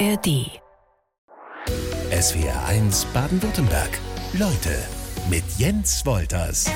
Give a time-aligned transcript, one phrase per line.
[0.00, 0.50] ARD.
[2.10, 3.90] SWR 1 Baden-Württemberg.
[4.32, 4.76] Leute
[5.30, 6.68] mit Jens Wolters.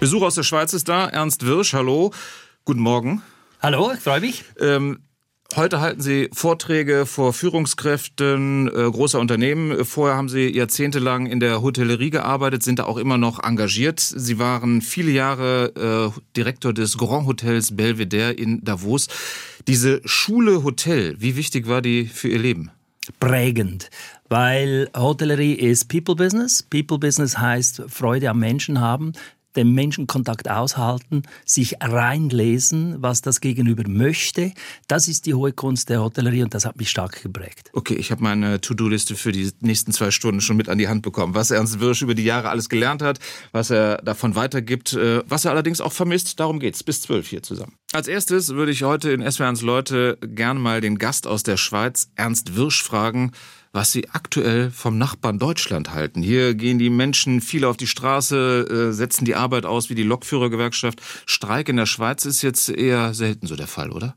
[0.00, 1.06] Besuch aus der Schweiz ist da.
[1.08, 2.12] Ernst Wirsch, hallo.
[2.64, 3.22] Guten Morgen.
[3.60, 4.44] Hallo, ich freue mich.
[4.58, 5.00] Ähm,
[5.56, 9.84] Heute halten Sie Vorträge vor Führungskräften äh, großer Unternehmen.
[9.84, 14.00] Vorher haben Sie jahrzehntelang in der Hotellerie gearbeitet, sind da auch immer noch engagiert.
[14.00, 19.06] Sie waren viele Jahre äh, Direktor des Grand Hotels Belvedere in Davos.
[19.66, 22.70] Diese Schule Hotel, wie wichtig war die für Ihr Leben?
[23.20, 23.90] Prägend,
[24.28, 26.62] weil Hotellerie ist People Business.
[26.62, 29.12] People Business heißt Freude am Menschen haben
[29.56, 34.52] den Menschenkontakt aushalten, sich reinlesen, was das Gegenüber möchte.
[34.88, 37.70] Das ist die hohe Kunst der Hotellerie und das hat mich stark geprägt.
[37.72, 41.02] Okay, ich habe meine To-Do-Liste für die nächsten zwei Stunden schon mit an die Hand
[41.02, 41.34] bekommen.
[41.34, 43.18] Was Ernst Wirsch über die Jahre alles gelernt hat,
[43.52, 46.82] was er davon weitergibt, äh, was er allerdings auch vermisst, darum geht's.
[46.82, 47.74] Bis zwölf hier zusammen.
[47.94, 52.10] Als erstes würde ich heute in SWRs Leute gern mal den Gast aus der Schweiz,
[52.16, 53.30] Ernst Wirsch, fragen,
[53.70, 56.20] was Sie aktuell vom Nachbarn Deutschland halten.
[56.20, 60.02] Hier gehen die Menschen viel auf die Straße, äh, setzen die Arbeit aus wie die
[60.02, 61.00] Lokführergewerkschaft.
[61.24, 64.16] Streik in der Schweiz ist jetzt eher selten so der Fall, oder?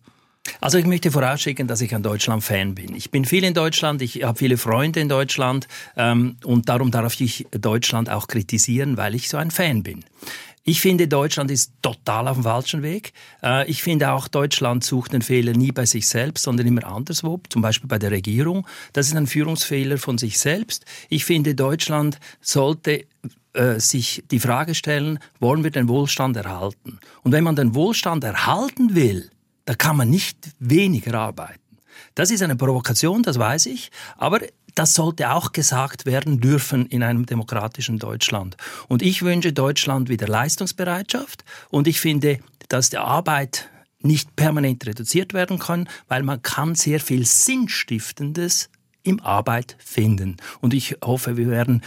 [0.59, 2.95] Also ich möchte vorausschicken, dass ich ein Deutschland-Fan bin.
[2.95, 7.21] Ich bin viel in Deutschland, ich habe viele Freunde in Deutschland ähm, und darum darf
[7.21, 10.03] ich Deutschland auch kritisieren, weil ich so ein Fan bin.
[10.69, 13.13] Ich finde, Deutschland ist total auf dem falschen Weg.
[13.41, 17.39] Äh, ich finde auch, Deutschland sucht den Fehler nie bei sich selbst, sondern immer anderswo,
[17.47, 18.67] zum Beispiel bei der Regierung.
[18.91, 20.83] Das ist ein Führungsfehler von sich selbst.
[21.07, 23.05] Ich finde, Deutschland sollte
[23.53, 26.99] äh, sich die Frage stellen, wollen wir den Wohlstand erhalten?
[27.23, 29.29] Und wenn man den Wohlstand erhalten will,
[29.63, 31.66] da kann man nicht weniger arbeiten.
[32.17, 34.39] Das ist eine Provokation, das weiß ich, aber
[34.73, 38.57] das sollte auch gesagt werden dürfen in einem demokratischen Deutschland.
[38.87, 45.35] Und ich wünsche Deutschland wieder Leistungsbereitschaft und ich finde, dass die Arbeit nicht permanent reduziert
[45.35, 48.71] werden kann, weil man kann sehr viel Sinnstiftendes
[49.03, 50.37] im Arbeit finden.
[50.59, 51.83] Und ich hoffe, wir werden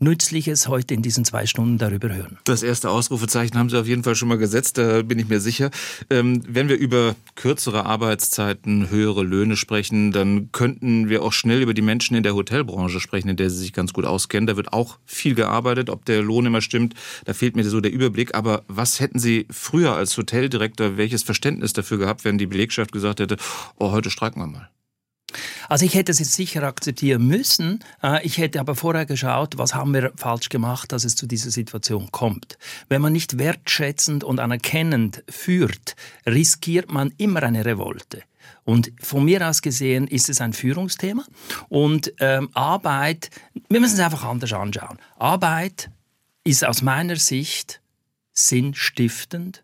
[0.00, 2.38] Nützliches heute in diesen zwei Stunden darüber hören.
[2.44, 5.40] Das erste Ausrufezeichen haben Sie auf jeden Fall schon mal gesetzt, da bin ich mir
[5.40, 5.70] sicher.
[6.10, 11.74] Ähm, wenn wir über kürzere Arbeitszeiten, höhere Löhne sprechen, dann könnten wir auch schnell über
[11.74, 14.46] die Menschen in der Hotelbranche sprechen, in der Sie sich ganz gut auskennen.
[14.46, 16.94] Da wird auch viel gearbeitet, ob der Lohn immer stimmt,
[17.24, 18.34] da fehlt mir so der Überblick.
[18.34, 23.20] Aber was hätten Sie früher als Hoteldirektor, welches Verständnis dafür gehabt, wenn die Belegschaft gesagt
[23.20, 23.36] hätte,
[23.78, 24.68] oh, heute streiken wir mal?
[25.68, 27.80] Also ich hätte es jetzt sicher akzeptieren müssen.
[28.02, 31.50] Äh, ich hätte aber vorher geschaut, was haben wir falsch gemacht, dass es zu dieser
[31.50, 32.58] Situation kommt.
[32.88, 38.22] Wenn man nicht wertschätzend und anerkennend führt, riskiert man immer eine Revolte.
[38.64, 41.24] Und von mir aus gesehen ist es ein Führungsthema.
[41.68, 43.30] Und ähm, Arbeit,
[43.68, 44.98] wir müssen es einfach anders anschauen.
[45.18, 45.90] Arbeit
[46.44, 47.80] ist aus meiner Sicht
[48.32, 49.63] sinnstiftend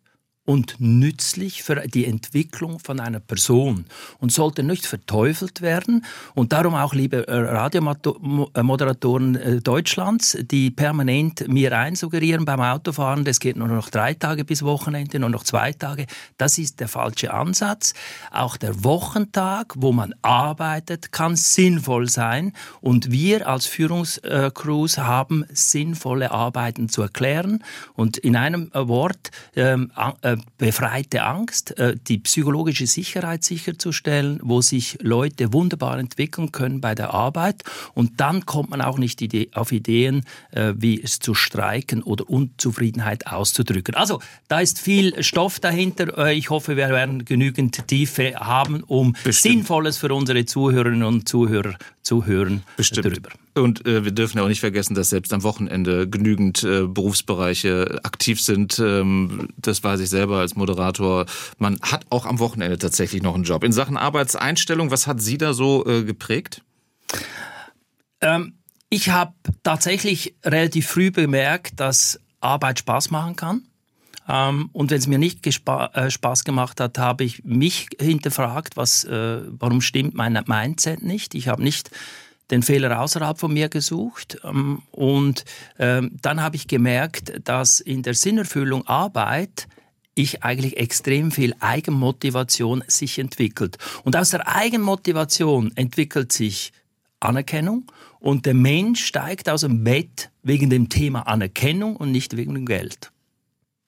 [0.50, 3.84] und nützlich für die Entwicklung von einer Person
[4.18, 6.04] und sollte nicht verteufelt werden.
[6.34, 13.38] Und darum auch, liebe äh, Radiomoderatoren äh, Deutschlands, die permanent mir einsuggerieren beim Autofahren, das
[13.38, 16.06] geht nur noch drei Tage bis Wochenende, nur noch zwei Tage,
[16.36, 17.94] das ist der falsche Ansatz.
[18.32, 22.54] Auch der Wochentag, wo man arbeitet, kann sinnvoll sein.
[22.80, 27.62] Und wir als Führungscrews haben sinnvolle Arbeiten zu erklären.
[27.94, 34.98] Und in einem Wort, ähm, äh, befreite Angst, äh, die psychologische Sicherheit sicherzustellen, wo sich
[35.00, 37.62] Leute wunderbar entwickeln können bei der Arbeit.
[37.94, 39.20] Und dann kommt man auch nicht
[39.54, 43.94] auf Ideen, äh, wie es zu streiken oder Unzufriedenheit auszudrücken.
[43.94, 46.18] Also da ist viel Stoff dahinter.
[46.18, 49.54] Äh, ich hoffe, wir werden genügend Tiefe haben, um Bestimmt.
[49.54, 51.76] Sinnvolles für unsere Zuhörerinnen und Zuhörer
[52.10, 53.06] zu hören Bestimmt.
[53.06, 53.30] darüber.
[53.54, 58.40] Und äh, wir dürfen auch nicht vergessen, dass selbst am Wochenende genügend äh, Berufsbereiche aktiv
[58.40, 58.80] sind.
[58.80, 61.26] Ähm, das weiß ich selber als Moderator.
[61.58, 63.62] Man hat auch am Wochenende tatsächlich noch einen Job.
[63.62, 66.64] In Sachen Arbeitseinstellung, was hat Sie da so äh, geprägt?
[68.20, 68.54] Ähm,
[68.88, 73.62] ich habe tatsächlich relativ früh bemerkt, dass Arbeit Spaß machen kann.
[74.30, 79.04] Ähm, und wenn es mir nicht äh, Spaß gemacht hat, habe ich mich hinterfragt, was,
[79.04, 81.34] äh, warum stimmt mein Mindset nicht.
[81.34, 81.90] Ich habe nicht
[82.50, 85.44] den Fehler außerhalb von mir gesucht ähm, und
[85.78, 89.68] ähm, dann habe ich gemerkt, dass in der Sinnerfüllung Arbeit
[90.14, 93.78] ich eigentlich extrem viel Eigenmotivation sich entwickelt.
[94.04, 96.72] Und aus der Eigenmotivation entwickelt sich
[97.20, 102.54] Anerkennung und der Mensch steigt aus dem Bett wegen dem Thema Anerkennung und nicht wegen
[102.54, 103.12] dem Geld.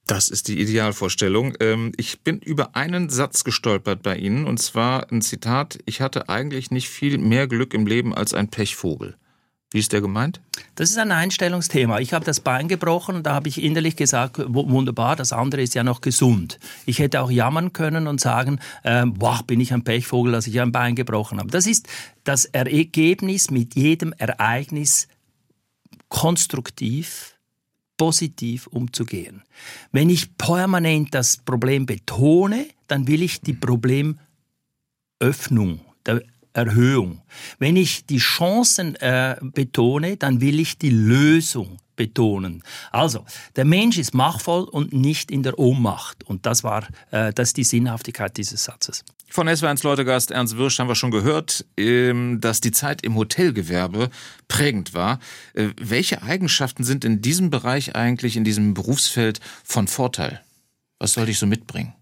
[0.06, 1.54] Das ist die Idealvorstellung.
[1.60, 6.28] Ähm, ich bin über einen Satz gestolpert bei Ihnen, und zwar ein Zitat, ich hatte
[6.28, 9.16] eigentlich nicht viel mehr Glück im Leben als ein Pechvogel.
[9.72, 10.40] Wie ist der gemeint?
[10.74, 11.98] Das ist ein Einstellungsthema.
[12.00, 15.74] Ich habe das Bein gebrochen und da habe ich innerlich gesagt, wunderbar, das andere ist
[15.74, 16.58] ja noch gesund.
[16.84, 20.60] Ich hätte auch jammern können und sagen, äh, boah, bin ich ein Pechvogel, dass ich
[20.60, 21.50] ein Bein gebrochen habe.
[21.50, 21.88] Das ist
[22.24, 25.08] das Ergebnis mit jedem Ereignis
[26.10, 27.31] konstruktiv,
[27.96, 29.42] positiv umzugehen.
[29.92, 34.18] Wenn ich permanent das Problem betone, dann will ich die Problemöffnung,
[36.04, 36.22] der
[36.52, 37.22] Erhöhung.
[37.58, 42.62] Wenn ich die Chancen äh, betone, dann will ich die Lösung betonen.
[42.90, 43.24] Also,
[43.56, 46.24] der Mensch ist machtvoll und nicht in der Ohnmacht.
[46.24, 49.04] Und das war äh, das ist die Sinnhaftigkeit dieses Satzes.
[49.32, 54.10] Von SW1 Leutegast Ernst Wirsch haben wir schon gehört, ähm, dass die Zeit im Hotelgewerbe
[54.46, 55.20] prägend war.
[55.54, 60.42] Äh, welche Eigenschaften sind in diesem Bereich eigentlich, in diesem Berufsfeld von Vorteil?
[60.98, 61.94] Was sollte ich so mitbringen?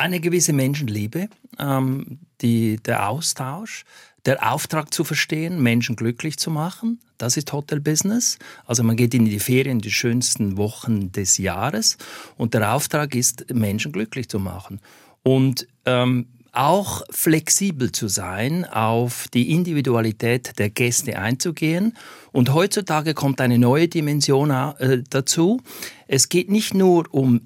[0.00, 1.28] eine gewisse Menschenliebe,
[1.58, 3.84] ähm, die, der Austausch,
[4.24, 7.00] der Auftrag zu verstehen, Menschen glücklich zu machen.
[7.18, 8.38] Das ist Hotelbusiness.
[8.64, 11.98] Also man geht in die Ferien, die schönsten Wochen des Jahres
[12.38, 14.80] und der Auftrag ist, Menschen glücklich zu machen.
[15.22, 21.96] Und ähm, auch flexibel zu sein, auf die Individualität der Gäste einzugehen.
[22.32, 25.60] Und heutzutage kommt eine neue Dimension äh, dazu.
[26.06, 27.40] Es geht nicht nur um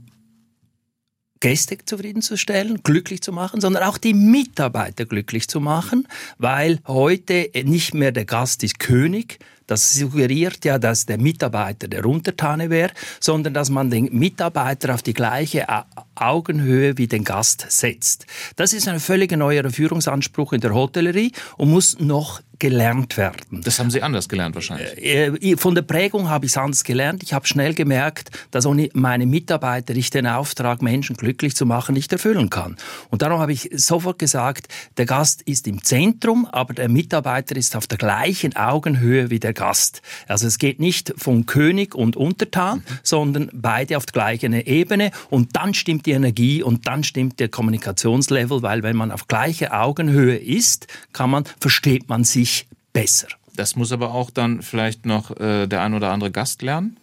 [1.41, 6.09] Gäste zufriedenzustellen, glücklich zu machen, sondern auch die Mitarbeiter glücklich zu machen,
[6.39, 12.05] weil heute nicht mehr der Gast ist König, das suggeriert ja, dass der Mitarbeiter der
[12.05, 15.67] Untertane wäre, sondern dass man den Mitarbeiter auf die gleiche
[16.15, 18.27] Augenhöhe wie den Gast setzt.
[18.57, 23.61] Das ist ein völlig neuer Führungsanspruch in der Hotellerie und muss noch gelernt werden.
[23.63, 24.97] Das haben Sie anders gelernt wahrscheinlich.
[24.97, 27.23] Äh, äh, von der Prägung habe ich es anders gelernt.
[27.23, 31.93] Ich habe schnell gemerkt, dass ohne meine Mitarbeiter ich den Auftrag, Menschen glücklich zu machen,
[31.93, 32.77] nicht erfüllen kann.
[33.11, 37.77] Und darum habe ich sofort gesagt, der Gast ist im Zentrum, aber der Mitarbeiter ist
[37.77, 40.01] auf der gleichen Augenhöhe wie der Gast.
[40.27, 42.99] Also es geht nicht von König und Untertan, mhm.
[43.03, 47.51] sondern beide auf der gleichen Ebene und dann stimmt die Energie und dann stimmt der
[47.51, 52.54] Kommunikationslevel, weil wenn man auf gleicher Augenhöhe ist, kann man, versteht man sich
[52.95, 53.29] besser.
[53.55, 56.97] Das muss aber auch dann vielleicht noch äh, der ein oder andere Gast lernen?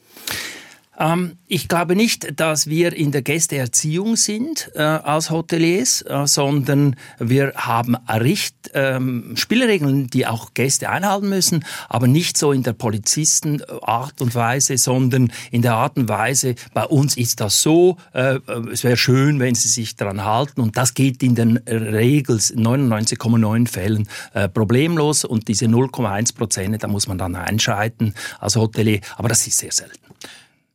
[1.00, 6.96] Ähm, ich glaube nicht, dass wir in der Gästeerziehung sind äh, als Hoteliers, äh, sondern
[7.18, 12.74] wir haben Richt, ähm, Spielregeln, die auch Gäste einhalten müssen, aber nicht so in der
[12.74, 18.40] Polizistenart und Weise, sondern in der Art und Weise, bei uns ist das so, äh,
[18.72, 23.68] es wäre schön, wenn sie sich daran halten und das geht in den Regeln 99,9
[23.68, 29.30] Fällen äh, problemlos und diese 0,1 Prozent, da muss man dann einschreiten als Hotelier, aber
[29.30, 30.11] das ist sehr selten.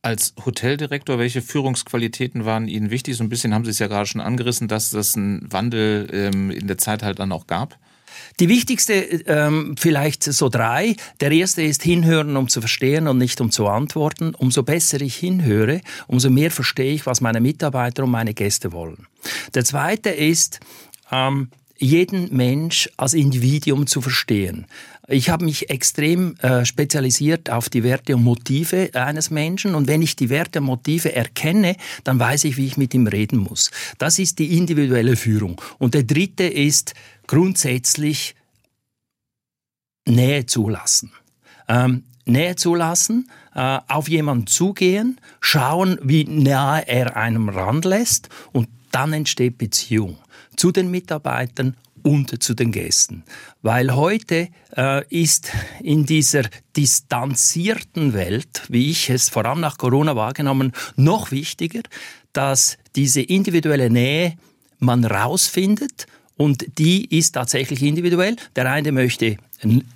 [0.07, 3.17] Als Hoteldirektor, welche Führungsqualitäten waren Ihnen wichtig?
[3.17, 6.49] So ein bisschen haben Sie es ja gerade schon angerissen, dass es einen Wandel ähm,
[6.49, 7.77] in der Zeit halt dann auch gab.
[8.39, 10.95] Die wichtigste ähm, vielleicht so drei.
[11.19, 14.33] Der erste ist hinhören, um zu verstehen und nicht um zu antworten.
[14.33, 19.07] Umso besser ich hinhöre, umso mehr verstehe ich, was meine Mitarbeiter und meine Gäste wollen.
[19.55, 20.61] Der zweite ist
[21.11, 24.67] ähm, jeden Mensch als Individuum zu verstehen.
[25.09, 30.01] Ich habe mich extrem äh, spezialisiert auf die Werte und Motive eines Menschen und wenn
[30.01, 33.71] ich die Werte und Motive erkenne, dann weiß ich, wie ich mit ihm reden muss.
[33.99, 35.61] Das ist die individuelle Führung.
[35.77, 36.93] Und der dritte ist
[37.25, 38.35] grundsätzlich
[40.05, 41.13] Nähe zulassen.
[41.69, 49.13] Ähm, Nähe zulassen, äh, auf jemanden zugehen, schauen, wie nahe er einem ranlässt und dann
[49.13, 50.17] entsteht Beziehung
[50.57, 53.23] zu den Mitarbeitern und zu den Gästen.
[53.61, 54.47] Weil heute
[54.77, 56.43] äh, ist in dieser
[56.77, 61.81] distanzierten Welt, wie ich es vor allem nach Corona wahrgenommen, noch wichtiger,
[62.31, 64.37] dass diese individuelle Nähe
[64.79, 68.37] man rausfindet und die ist tatsächlich individuell.
[68.55, 69.35] Der eine möchte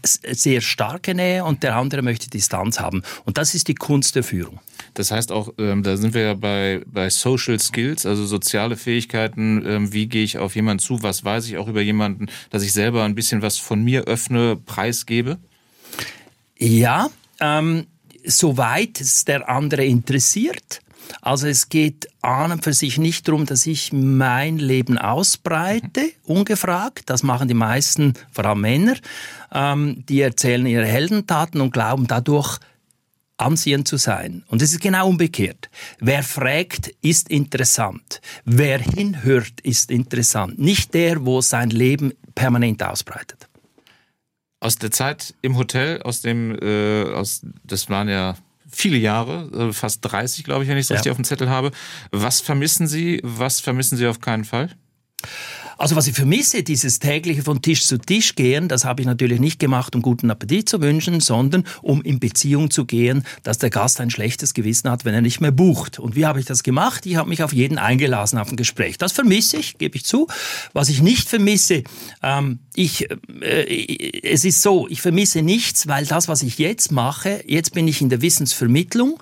[0.03, 3.03] sehr starke Nähe und der andere möchte Distanz haben.
[3.25, 4.59] Und das ist die Kunst der Führung.
[4.93, 9.63] Das heißt auch, ähm, da sind wir ja bei, bei Social Skills, also soziale Fähigkeiten.
[9.65, 11.03] Ähm, wie gehe ich auf jemanden zu?
[11.03, 14.55] Was weiß ich auch über jemanden, dass ich selber ein bisschen was von mir öffne,
[14.57, 15.37] preisgebe?
[16.57, 17.87] Ja, ähm,
[18.25, 20.80] soweit es der andere interessiert.
[21.22, 27.10] Also es geht an und für sich nicht darum, dass ich mein Leben ausbreite, ungefragt.
[27.10, 28.96] Das machen die meisten, vor allem Männer.
[29.51, 32.60] Ähm, die erzählen ihre Heldentaten und glauben dadurch
[33.38, 34.43] anziehend zu sein.
[34.48, 35.70] Und es ist genau umgekehrt.
[36.00, 38.22] Wer fragt, ist interessant.
[38.46, 40.60] Wer hinhört, ist interessant.
[40.60, 43.48] Nicht der, wo sein Leben permanent ausbreitet.
[44.60, 48.36] Aus der Zeit im Hotel, aus dem, äh, aus, das waren ja
[48.71, 50.95] viele Jahre, äh, fast 30, glaube ich, wenn ich es ja.
[50.95, 51.71] richtig auf dem Zettel habe.
[52.11, 53.19] Was vermissen Sie?
[53.23, 54.69] Was vermissen Sie auf keinen Fall?
[55.81, 59.39] Also was ich vermisse, dieses tägliche von Tisch zu Tisch gehen, das habe ich natürlich
[59.39, 63.71] nicht gemacht, um guten Appetit zu wünschen, sondern um in Beziehung zu gehen, dass der
[63.71, 65.97] Gast ein schlechtes Gewissen hat, wenn er nicht mehr bucht.
[65.97, 67.07] Und wie habe ich das gemacht?
[67.07, 69.00] Ich habe mich auf jeden eingelassen auf ein Gespräch.
[69.00, 70.27] Das vermisse ich, gebe ich zu.
[70.71, 71.83] Was ich nicht vermisse,
[72.21, 73.09] ähm, ich,
[73.41, 77.88] äh, es ist so, ich vermisse nichts, weil das, was ich jetzt mache, jetzt bin
[77.88, 79.19] ich in der Wissensvermittlung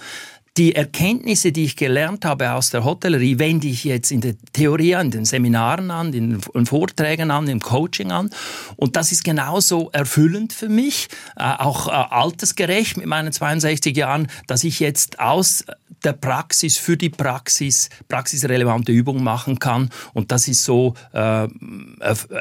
[0.60, 4.94] die Erkenntnisse, die ich gelernt habe aus der Hotellerie, wende ich jetzt in der Theorie
[4.94, 8.30] an, in den Seminaren an, in den Vorträgen an, im Coaching an.
[8.76, 14.28] Und das ist genauso erfüllend für mich, äh, auch äh, altersgerecht mit meinen 62 Jahren,
[14.48, 15.64] dass ich jetzt aus
[16.04, 19.90] der Praxis für die Praxis praxisrelevante Übungen machen kann.
[20.14, 21.48] Und das ist so äh,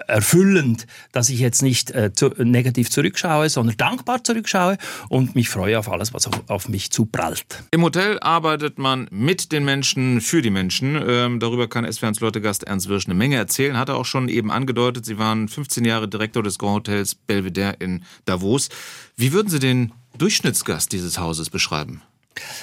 [0.07, 4.77] erfüllend, dass ich jetzt nicht äh, zu, negativ zurückschaue, sondern dankbar zurückschaue
[5.09, 7.45] und mich freue auf alles, was auf, auf mich zuprallt.
[7.71, 11.01] Im Hotel arbeitet man mit den Menschen, für die Menschen.
[11.07, 13.77] Ähm, darüber kann SWRs Leute-Gast Ernst Wirsch eine Menge erzählen.
[13.77, 15.05] Hat er auch schon eben angedeutet.
[15.05, 18.69] Sie waren 15 Jahre Direktor des Grand Hotels Belvedere in Davos.
[19.17, 22.03] Wie würden Sie den Durchschnittsgast dieses Hauses beschreiben?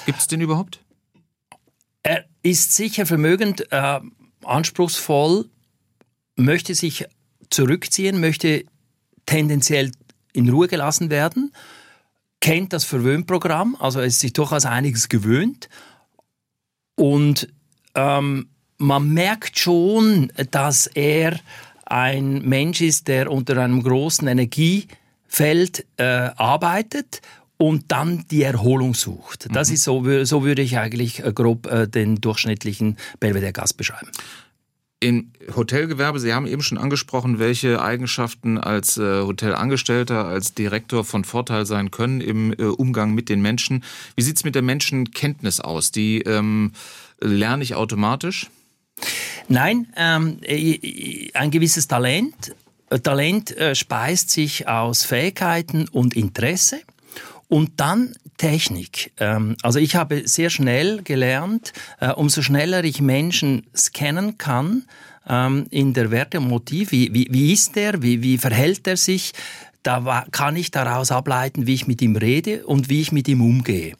[0.05, 0.79] Gibt es den überhaupt?
[2.03, 3.99] Er ist sicher vermögend, äh,
[4.43, 5.49] anspruchsvoll,
[6.35, 7.05] möchte sich
[7.49, 8.65] zurückziehen, möchte
[9.25, 9.91] tendenziell
[10.33, 11.51] in Ruhe gelassen werden,
[12.45, 15.67] kennt das Verwöhnprogramm, also er ist sich durchaus einiges gewöhnt
[16.95, 17.47] und
[17.95, 21.39] ähm, man merkt schon, dass er
[21.85, 27.21] ein Mensch ist, der unter einem großen Energiefeld äh, arbeitet
[27.57, 29.47] und dann die Erholung sucht.
[29.51, 29.73] Das mhm.
[29.73, 34.11] ist so, so würde ich eigentlich äh, grob äh, den durchschnittlichen Belvedere-Gast beschreiben.
[35.05, 41.23] Im Hotelgewerbe, Sie haben eben schon angesprochen, welche Eigenschaften als äh, Hotelangestellter, als Direktor von
[41.23, 43.83] Vorteil sein können im äh, Umgang mit den Menschen.
[44.15, 45.91] Wie sieht es mit der Menschenkenntnis aus?
[45.91, 46.71] Die ähm,
[47.21, 48.49] lerne ich automatisch?
[49.47, 52.55] Nein, ähm, äh, ein gewisses Talent.
[53.03, 56.81] Talent äh, speist sich aus Fähigkeiten und Interesse.
[57.47, 59.11] Und dann Technik.
[59.19, 64.83] Ähm, also ich habe sehr schnell gelernt, äh, umso schneller ich Menschen scannen kann
[65.27, 68.97] ähm, in der Werte und Motiv, wie, wie, wie ist der, wie, wie verhält er
[68.97, 69.33] sich,
[69.83, 73.41] da kann ich daraus ableiten, wie ich mit ihm rede und wie ich mit ihm
[73.41, 73.93] umgehe.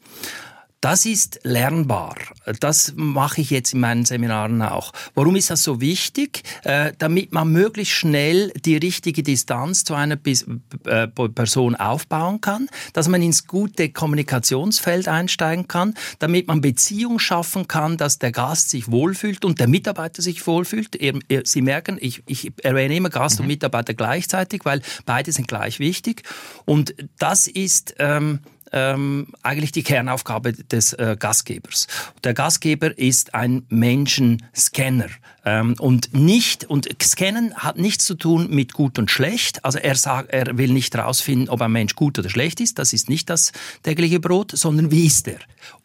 [0.86, 2.14] Das ist lernbar.
[2.60, 4.92] Das mache ich jetzt in meinen Seminaren auch.
[5.16, 6.44] Warum ist das so wichtig?
[6.62, 13.08] Äh, damit man möglichst schnell die richtige Distanz zu einer äh, Person aufbauen kann, dass
[13.08, 18.88] man ins gute Kommunikationsfeld einsteigen kann, damit man Beziehung schaffen kann, dass der Gast sich
[18.88, 20.96] wohlfühlt und der Mitarbeiter sich wohlfühlt.
[21.42, 23.46] Sie merken, ich, ich erwähne immer Gast mhm.
[23.46, 26.22] und Mitarbeiter gleichzeitig, weil beide sind gleich wichtig.
[26.64, 28.38] Und das ist ähm,
[28.72, 31.86] ähm, eigentlich die Kernaufgabe des äh, Gastgebers.
[32.24, 35.08] Der Gastgeber ist ein Menschenscanner.
[35.46, 39.64] Ähm, und nicht, und Scannen hat nichts zu tun mit gut und schlecht.
[39.64, 42.80] Also er sagt, er will nicht herausfinden, ob ein Mensch gut oder schlecht ist.
[42.80, 43.52] Das ist nicht das
[43.84, 45.38] tägliche Brot, sondern wie ist er?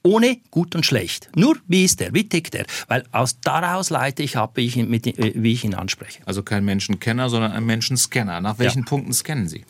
[0.03, 1.29] Ohne gut und schlecht.
[1.35, 2.11] Nur wie ist er?
[2.13, 2.65] Wie tickt er?
[2.87, 6.21] Weil aus daraus leite ich ab, wie ich ihn, mit, äh, wie ich ihn anspreche.
[6.25, 8.41] Also kein Menschenkenner, sondern ein Menschenscanner.
[8.41, 8.85] Nach welchen ja.
[8.85, 9.63] Punkten scannen Sie?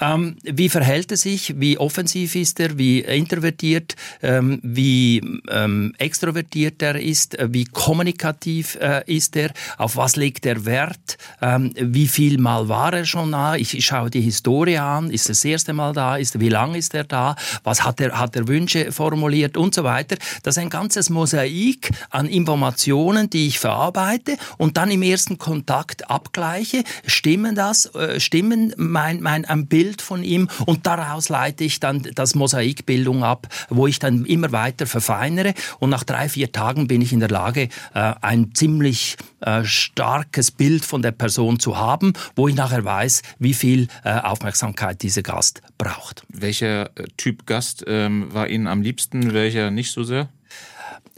[0.00, 1.58] Ähm, wie verhält er sich?
[1.58, 2.78] Wie offensiv ist er?
[2.78, 3.96] Wie introvertiert?
[4.22, 7.36] Ähm, wie ähm, extrovertiert er ist?
[7.48, 12.68] Wie kommunikativ äh, ist ist er, auf was legt er Wert, ähm, wie viel Mal
[12.68, 15.92] war er schon da, ich, ich schaue die Historie an, ist er das erste Mal
[15.92, 19.74] da, ist, wie lange ist er da, was hat er, hat er Wünsche formuliert und
[19.74, 20.16] so weiter.
[20.42, 26.10] Das ist ein ganzes Mosaik an Informationen, die ich verarbeite und dann im ersten Kontakt
[26.10, 30.48] abgleiche, stimmen das, äh, stimmen mein, mein ein Bild von ihm?
[30.66, 35.54] Und daraus leite ich dann das Mosaikbildung ab, wo ich dann immer weiter verfeinere.
[35.78, 40.50] Und nach drei, vier Tagen bin ich in der Lage, äh, ein ziemlich äh, starkes
[40.50, 45.22] Bild von der Person zu haben, wo ich nachher weiß, wie viel äh, Aufmerksamkeit dieser
[45.22, 46.24] Gast braucht.
[46.28, 50.28] Welcher äh, Typ Gast ähm, war Ihnen am liebsten, welcher nicht so sehr?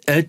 [0.06, 0.24] Äh,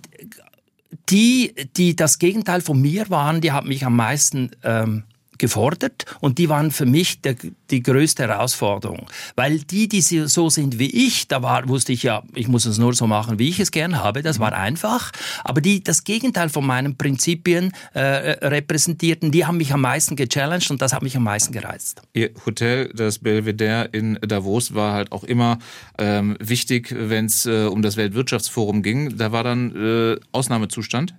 [1.10, 5.04] die, die das Gegenteil von mir waren, die haben mich am meisten ähm,
[5.38, 7.36] gefordert und die waren für mich der,
[7.70, 9.08] die größte Herausforderung.
[9.36, 12.78] Weil die, die so sind wie ich, da war, wusste ich ja, ich muss es
[12.78, 15.12] nur so machen, wie ich es gern habe, das war einfach.
[15.44, 20.72] Aber die das Gegenteil von meinen Prinzipien äh, repräsentierten, die haben mich am meisten gechallenged
[20.72, 22.02] und das hat mich am meisten gereizt.
[22.14, 25.60] Ihr Hotel, das Belvedere in Davos, war halt auch immer
[25.98, 29.18] ähm, wichtig, wenn es äh, um das Weltwirtschaftsforum ging.
[29.18, 31.16] Da war dann äh, Ausnahmezustand?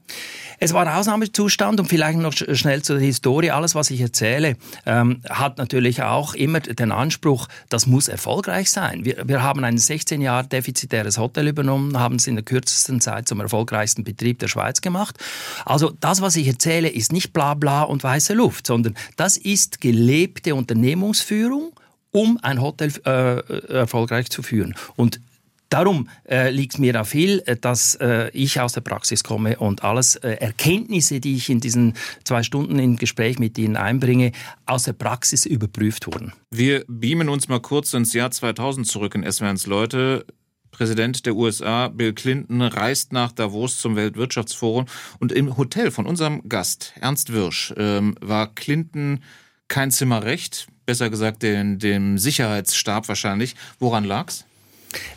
[0.59, 3.51] Es war Ausnahmezustand und vielleicht noch schnell zur Historie.
[3.51, 9.05] Alles, was ich erzähle, ähm, hat natürlich auch immer den Anspruch, das muss erfolgreich sein.
[9.05, 13.29] Wir, wir haben ein 16 Jahre defizitäres Hotel übernommen, haben es in der kürzesten Zeit
[13.29, 15.17] zum erfolgreichsten Betrieb der Schweiz gemacht.
[15.65, 19.81] Also das, was ich erzähle, ist nicht bla bla und weiße Luft, sondern das ist
[19.81, 21.73] gelebte Unternehmungsführung
[22.13, 24.75] um ein Hotel äh, erfolgreich zu führen.
[24.97, 25.21] Und
[25.69, 29.83] Darum äh, liegt mir da viel, äh, dass äh, ich aus der Praxis komme und
[29.83, 31.95] alles äh, Erkenntnisse, die ich in diesen
[32.25, 34.33] zwei Stunden im Gespräch mit Ihnen einbringe,
[34.65, 36.33] aus der Praxis überprüft wurden.
[36.51, 40.25] Wir beamen uns mal kurz ins Jahr 2000 zurück in SWRs Leute.
[40.71, 44.85] Präsident der USA, Bill Clinton, reist nach Davos zum Weltwirtschaftsforum
[45.19, 49.23] und im Hotel von unserem Gast, Ernst Wirsch, ähm, war Clinton
[49.69, 53.57] kein Zimmer recht, besser gesagt den, dem Sicherheitsstab wahrscheinlich.
[53.79, 54.45] Woran lag's?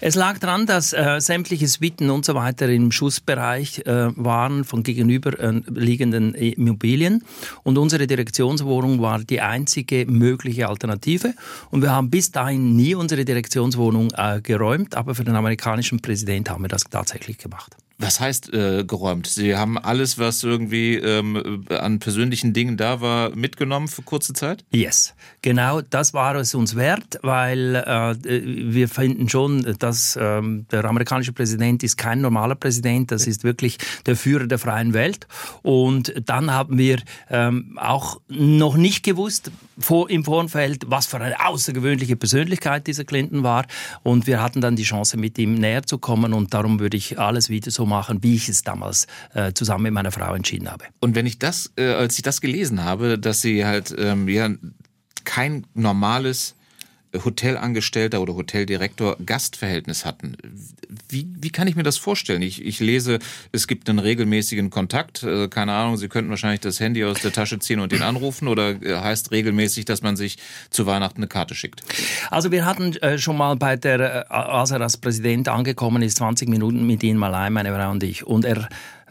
[0.01, 4.83] Es lag daran, dass äh, sämtliche Suiten und so weiter im Schussbereich äh, waren von
[4.83, 7.23] gegenüberliegenden äh, Immobilien.
[7.63, 11.33] Und unsere Direktionswohnung war die einzige mögliche Alternative.
[11.71, 16.49] Und wir haben bis dahin nie unsere Direktionswohnung äh, geräumt, aber für den amerikanischen Präsident
[16.49, 17.75] haben wir das tatsächlich gemacht.
[18.01, 19.27] Was heißt äh, geräumt?
[19.27, 24.63] Sie haben alles, was irgendwie ähm, an persönlichen Dingen da war, mitgenommen für kurze Zeit?
[24.71, 28.15] Yes, genau, das war es uns wert, weil äh,
[28.73, 30.41] wir finden schon, dass äh,
[30.71, 35.27] der amerikanische Präsident ist kein normaler Präsident, das ist wirklich der Führer der freien Welt.
[35.61, 41.45] Und dann haben wir ähm, auch noch nicht gewusst vor, im Vorfeld, was für eine
[41.45, 43.65] außergewöhnliche Persönlichkeit dieser Clinton war.
[44.03, 46.33] Und wir hatten dann die Chance, mit ihm näher zu kommen.
[46.33, 49.93] Und darum würde ich alles wieder so machen, wie ich es damals äh, zusammen mit
[49.93, 50.85] meiner Frau entschieden habe.
[50.99, 54.49] Und wenn ich das, äh, als ich das gelesen habe, dass Sie halt ähm, ja
[55.25, 56.55] kein normales
[57.13, 60.37] Hotelangestellter oder Hoteldirektor Gastverhältnis hatten.
[61.07, 62.41] Wie, wie kann ich mir das vorstellen?
[62.41, 63.19] Ich, ich lese,
[63.51, 65.23] es gibt einen regelmäßigen Kontakt.
[65.23, 68.47] Äh, keine Ahnung, Sie könnten wahrscheinlich das Handy aus der Tasche ziehen und den anrufen
[68.47, 70.37] oder äh, heißt regelmäßig, dass man sich
[70.69, 71.81] zu Weihnachten eine Karte schickt?
[72.29, 76.47] Also wir hatten äh, schon mal bei der, als er als Präsident angekommen ist, 20
[76.49, 78.25] Minuten mit ihm allein, meine Frau und ich.
[78.25, 78.69] Und er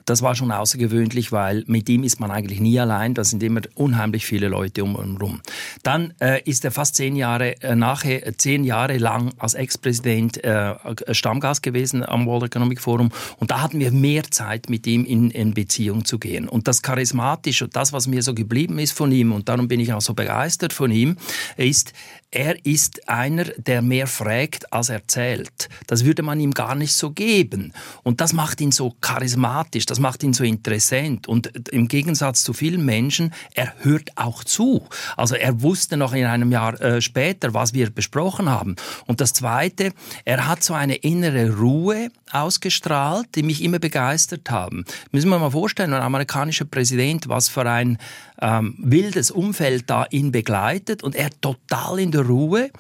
[0.09, 3.15] das war schon außergewöhnlich, weil mit ihm ist man eigentlich nie allein.
[3.15, 5.41] Da sind immer unheimlich viele Leute um ihn herum.
[5.83, 10.43] Dann äh, ist er fast zehn Jahre äh, nachher, äh, zehn Jahre lang als Ex-Präsident
[10.45, 10.75] äh,
[11.11, 13.11] Stammgast gewesen am World Economic Forum.
[13.39, 16.49] Und da hatten wir mehr Zeit, mit ihm in, in Beziehung zu gehen.
[16.49, 19.93] Und das Charismatische das, was mir so geblieben ist von ihm, und darum bin ich
[19.93, 21.17] auch so begeistert von ihm,
[21.57, 21.93] ist,
[22.31, 25.69] er ist einer, der mehr fragt, als erzählt.
[25.87, 27.73] Das würde man ihm gar nicht so geben.
[28.03, 31.27] Und das macht ihn so charismatisch, das macht ihn so interessant.
[31.27, 34.87] Und im Gegensatz zu vielen Menschen, er hört auch zu.
[35.17, 38.77] Also er wusste noch in einem Jahr äh, später, was wir besprochen haben.
[39.07, 39.93] Und das Zweite,
[40.27, 44.85] er hat so eine innere Ruhe ausgestrahlt, die mich immer begeistert haben.
[45.13, 47.99] Müssen wir mal vorstellen, ein amerikanischer Präsident, was für ein
[48.41, 52.71] ähm, wildes Umfeld da ihn begleitet und er total in der Ruhe.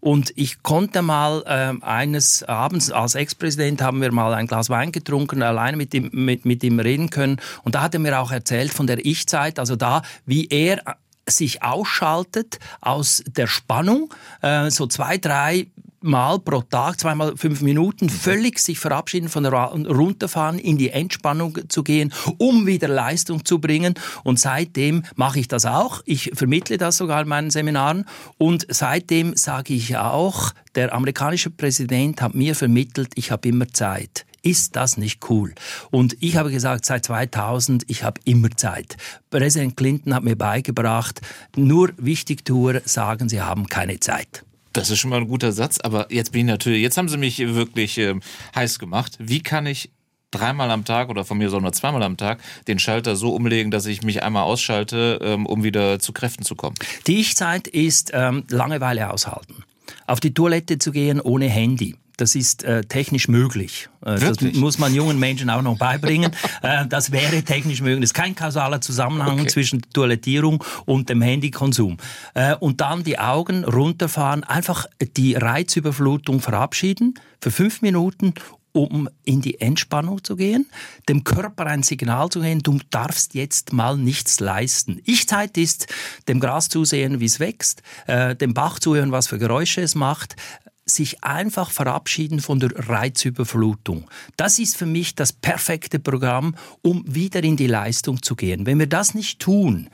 [0.00, 4.92] Und ich konnte mal ähm, eines Abends als Ex-Präsident haben wir mal ein Glas Wein
[4.92, 7.40] getrunken, alleine mit ihm, mit, mit ihm reden können.
[7.62, 10.82] Und da hat er mir auch erzählt von der Ich-Zeit, also da, wie er
[11.28, 15.66] sich ausschaltet aus der Spannung, äh, so zwei, drei
[16.06, 21.58] Mal pro Tag, zweimal fünf Minuten, völlig sich verabschieden von der runterfahren, in die Entspannung
[21.68, 23.94] zu gehen, um wieder Leistung zu bringen.
[24.22, 26.02] Und seitdem mache ich das auch.
[26.06, 28.06] Ich vermittle das sogar in meinen Seminaren.
[28.38, 34.24] Und seitdem sage ich auch, der amerikanische Präsident hat mir vermittelt, ich habe immer Zeit.
[34.46, 35.54] Ist das nicht cool?
[35.90, 38.96] Und ich habe gesagt, seit 2000, ich habe immer Zeit.
[39.28, 41.20] Präsident Clinton hat mir beigebracht,
[41.56, 44.45] nur Wichtigtuer sagen, sie haben keine Zeit.
[44.76, 47.16] Das ist schon mal ein guter Satz, aber jetzt bin ich natürlich, jetzt haben Sie
[47.16, 48.14] mich wirklich äh,
[48.54, 49.16] heiß gemacht.
[49.18, 49.90] Wie kann ich
[50.30, 53.70] dreimal am Tag oder von mir so nur zweimal am Tag den Schalter so umlegen,
[53.70, 56.76] dass ich mich einmal ausschalte, ähm, um wieder zu Kräften zu kommen?
[57.06, 59.64] Die Ich-Zeit ist ähm, Langeweile aushalten.
[60.06, 63.88] Auf die Toilette zu gehen ohne Handy das ist äh, technisch möglich.
[64.04, 66.32] Äh, das muss man jungen Menschen auch noch beibringen.
[66.62, 68.04] äh, das wäre technisch möglich.
[68.04, 69.48] Es ist kein kausaler Zusammenhang okay.
[69.48, 71.98] zwischen Toilettierung und dem Handykonsum.
[72.34, 78.34] Äh, und dann die Augen runterfahren, einfach die Reizüberflutung verabschieden für fünf Minuten
[78.76, 80.66] um in die Entspannung zu gehen,
[81.08, 85.00] dem Körper ein Signal zu geben, du darfst jetzt mal nichts leisten.
[85.04, 85.86] Ich-Zeit ist,
[86.28, 90.36] dem Gras zusehen, wie es wächst, äh, dem Bach zuhören, was für Geräusche es macht,
[90.86, 94.08] sich einfach verabschieden von der Reizüberflutung.
[94.36, 98.66] Das ist für mich das perfekte Programm, um wieder in die Leistung zu gehen.
[98.66, 99.90] Wenn wir das nicht tun,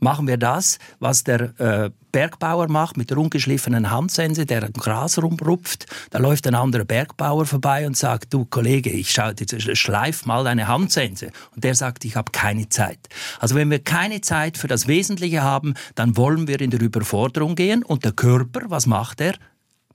[0.00, 5.86] machen wir das, was der äh, Bergbauer macht mit der ungeschliffenen Handsense, der Gras rumrupft.
[6.10, 11.30] Da läuft ein anderer Bergbauer vorbei und sagt, du Kollege, ich schleif mal deine Handsense.
[11.54, 13.08] Und der sagt, ich habe keine Zeit.
[13.40, 17.54] Also wenn wir keine Zeit für das Wesentliche haben, dann wollen wir in der Überforderung
[17.54, 17.82] gehen.
[17.82, 19.34] Und der Körper, was macht er?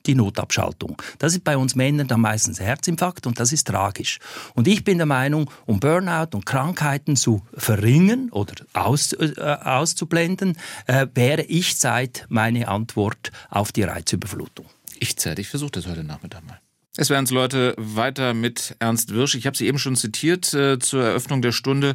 [0.10, 1.00] Die Notabschaltung.
[1.20, 4.18] Das ist bei uns Männern dann meistens Herzinfarkt und das ist tragisch.
[4.56, 10.58] Und ich bin der Meinung, um Burnout und Krankheiten zu verringern oder aus, äh, auszublenden,
[10.88, 14.66] äh, wäre ich Zeit meine Antwort auf die Reizüberflutung.
[15.00, 16.60] Ich Zeit, ich versuche das heute Nachmittag mal.
[16.98, 19.36] Es werden es Leute weiter mit Ernst Wirsch.
[19.36, 21.94] Ich habe Sie eben schon zitiert äh, zur Eröffnung der Stunde.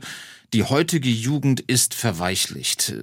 [0.52, 2.94] Die heutige Jugend ist verweichlicht.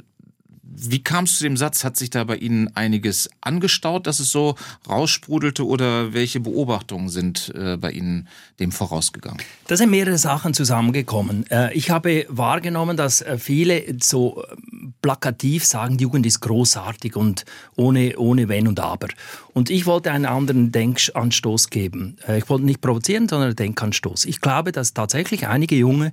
[0.76, 1.84] Wie kam es zu dem Satz?
[1.84, 4.56] Hat sich da bei Ihnen einiges angestaut, dass es so
[4.90, 8.28] raussprudelte oder welche Beobachtungen sind äh, bei Ihnen
[8.60, 9.42] dem vorausgegangen?
[9.68, 11.46] Da sind mehrere Sachen zusammengekommen.
[11.50, 14.56] Äh, ich habe wahrgenommen, dass äh, viele so äh,
[15.02, 19.08] plakativ sagen, die Jugend ist großartig und ohne, ohne Wenn und Aber.
[19.54, 22.18] Und ich wollte einen anderen Denkanstoß geben.
[22.28, 24.26] Äh, ich wollte nicht provozieren, sondern einen Denkanstoß.
[24.26, 26.12] Ich glaube, dass tatsächlich einige Junge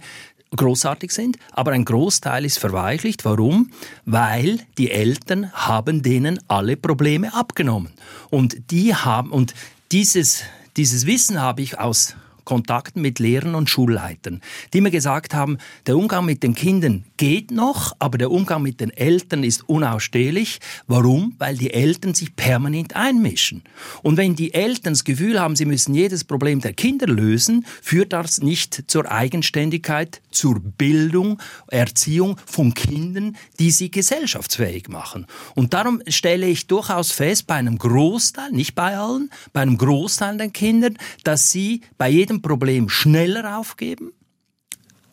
[0.56, 3.24] großartig sind, aber ein Großteil ist verweichlicht.
[3.24, 3.70] Warum?
[4.04, 7.92] Weil die Eltern haben denen alle Probleme abgenommen.
[8.30, 9.54] Und die haben, und
[9.92, 10.42] dieses,
[10.76, 12.14] dieses Wissen habe ich aus
[12.48, 14.40] Kontakten mit Lehrern und Schulleitern,
[14.72, 18.80] die mir gesagt haben, der Umgang mit den Kindern geht noch, aber der Umgang mit
[18.80, 20.58] den Eltern ist unausstehlich.
[20.86, 21.34] Warum?
[21.36, 23.64] Weil die Eltern sich permanent einmischen.
[24.02, 28.14] Und wenn die Eltern das Gefühl haben, sie müssen jedes Problem der Kinder lösen, führt
[28.14, 35.26] das nicht zur Eigenständigkeit, zur Bildung, Erziehung von Kindern, die sie gesellschaftsfähig machen.
[35.56, 40.36] Und darum stelle ich durchaus fest, bei einem Großteil, nicht bei allen, bei einem Großteil
[40.36, 40.90] der Kinder,
[41.24, 44.12] dass sie bei jedem Problem schneller aufgeben,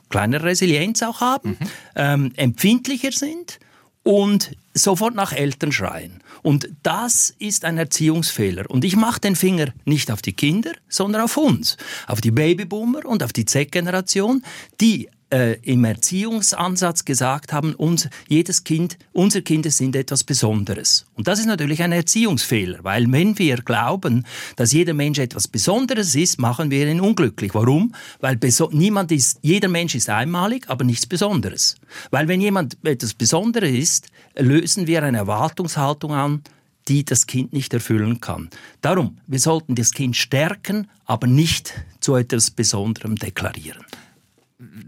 [0.10, 1.68] kleine Resilienz auch haben, mhm.
[1.96, 3.60] ähm, empfindlicher sind
[4.04, 6.22] und sofort nach Eltern schreien.
[6.44, 8.70] Und das ist ein Erziehungsfehler.
[8.70, 13.04] Und ich mache den Finger nicht auf die Kinder, sondern auf uns, auf die Babyboomer
[13.06, 14.44] und auf die Z-Generation,
[14.80, 21.06] die äh, im Erziehungsansatz gesagt haben, uns, jedes Kind, unsere Kinder sind etwas Besonderes.
[21.16, 26.16] Und das ist natürlich ein Erziehungsfehler, weil wenn wir glauben, dass jeder Mensch etwas Besonderes
[26.16, 27.54] ist, machen wir ihn unglücklich.
[27.54, 27.94] Warum?
[28.20, 28.40] Weil
[28.72, 31.76] niemand ist, jeder Mensch ist einmalig, aber nichts Besonderes.
[32.12, 34.08] Weil wenn jemand etwas Besonderes ist,
[34.38, 36.44] lösen wir eine Erwartungshaltung an,
[36.88, 38.50] die das Kind nicht erfüllen kann.
[38.82, 43.84] Darum, wir sollten das Kind stärken, aber nicht zu etwas Besonderem deklarieren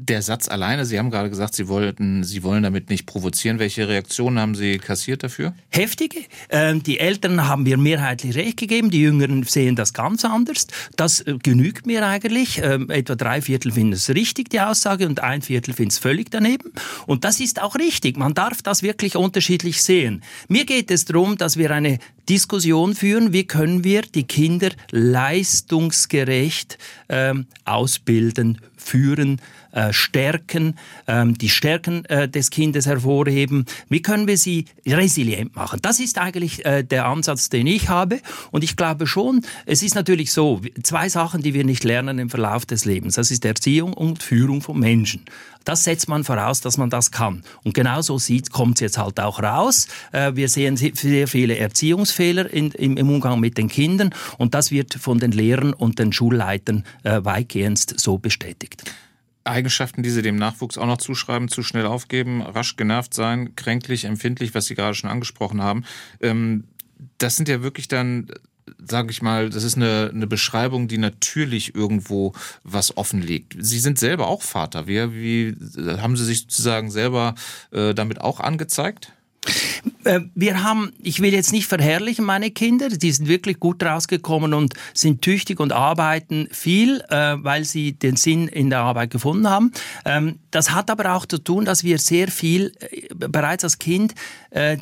[0.09, 3.59] der Satz alleine, Sie haben gerade gesagt, Sie wollten, Sie wollen damit nicht provozieren.
[3.59, 5.53] Welche Reaktionen haben Sie kassiert dafür?
[5.69, 6.19] Heftige.
[6.49, 10.67] Ähm, die Eltern haben mir mehrheitlich recht gegeben, die Jüngeren sehen das ganz anders.
[10.95, 12.59] Das äh, genügt mir eigentlich.
[12.63, 16.31] Ähm, etwa drei Viertel finden es richtig, die Aussage, und ein Viertel findet es völlig
[16.31, 16.71] daneben.
[17.05, 18.17] Und das ist auch richtig.
[18.17, 20.23] Man darf das wirklich unterschiedlich sehen.
[20.47, 26.77] Mir geht es darum, dass wir eine Diskussion führen, wie können wir die Kinder leistungsgerecht
[27.09, 29.39] ähm, ausbilden, führen,
[29.77, 30.75] äh, stärken,
[31.07, 33.65] ähm, die Stärken äh, des Kindes hervorheben.
[33.89, 35.79] Wie können wir sie resilient machen?
[35.83, 38.19] Das ist eigentlich äh, der Ansatz, den ich habe.
[38.49, 42.31] Und ich glaube schon, es ist natürlich so, zwei Sachen, die wir nicht lernen im
[42.31, 43.15] Verlauf des Lebens.
[43.15, 45.25] Das ist Erziehung und Führung von Menschen.
[45.63, 47.43] Das setzt man voraus, dass man das kann.
[47.63, 49.87] Und genau so sieht, kommt es jetzt halt auch raus.
[50.11, 54.09] Äh, wir sehen sehr viele Erziehungsfehler in, im, im, Umgang mit den Kindern
[54.39, 58.83] und das wird von den Lehrern und den Schulleitern äh, weitgehend so bestätigt.
[59.47, 64.05] Eigenschaften, die Sie dem Nachwuchs auch noch zuschreiben, zu schnell aufgeben, rasch genervt sein, kränklich,
[64.05, 65.85] empfindlich, was Sie gerade schon angesprochen haben.
[66.21, 66.65] Ähm,
[67.17, 68.29] das sind ja wirklich dann
[68.85, 72.33] sage ich mal, das ist eine, eine Beschreibung, die natürlich irgendwo
[72.63, 73.55] was offenlegt.
[73.57, 74.87] Sie sind selber auch Vater.
[74.87, 75.55] Wie, wie
[76.01, 77.35] haben Sie sich sozusagen selber
[77.71, 79.13] äh, damit auch angezeigt?
[80.07, 84.53] Äh, wir haben, ich will jetzt nicht verherrlichen meine Kinder, die sind wirklich gut rausgekommen
[84.53, 89.49] und sind tüchtig und arbeiten viel, äh, weil sie den Sinn in der Arbeit gefunden
[89.49, 89.71] haben.
[90.05, 94.15] Ähm, das hat aber auch zu tun, dass wir sehr viel äh, bereits als Kind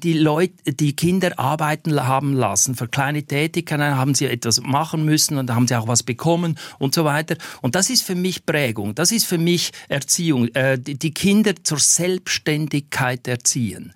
[0.04, 2.76] die Leute, die Kinder arbeiten haben lassen.
[2.76, 6.94] Für kleine Tätigkeiten haben sie etwas machen müssen und haben sie auch was bekommen und
[6.94, 7.36] so weiter.
[7.62, 13.28] Und das ist für mich Prägung, das ist für mich Erziehung, die Kinder zur Selbstständigkeit
[13.28, 13.92] erziehen.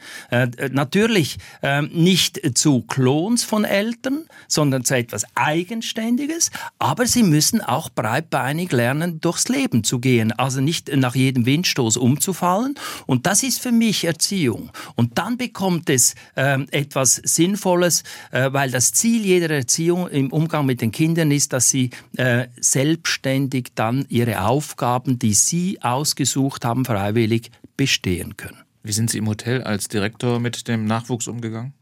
[0.72, 7.62] Natürlich natürlich ähm, nicht zu Klons von Eltern, sondern zu etwas Eigenständiges, aber sie müssen
[7.62, 12.76] auch breitbeinig lernen, durchs Leben zu gehen, also nicht nach jedem Windstoß umzufallen.
[13.06, 14.72] Und das ist für mich Erziehung.
[14.96, 20.66] Und dann bekommt es ähm, etwas Sinnvolles, äh, weil das Ziel jeder Erziehung im Umgang
[20.66, 26.86] mit den Kindern ist, dass sie äh, selbstständig dann ihre Aufgaben, die sie ausgesucht haben,
[26.86, 28.69] freiwillig bestehen können.
[28.84, 31.74] Wie sind Sie im Hotel als Direktor mit dem Nachwuchs umgegangen?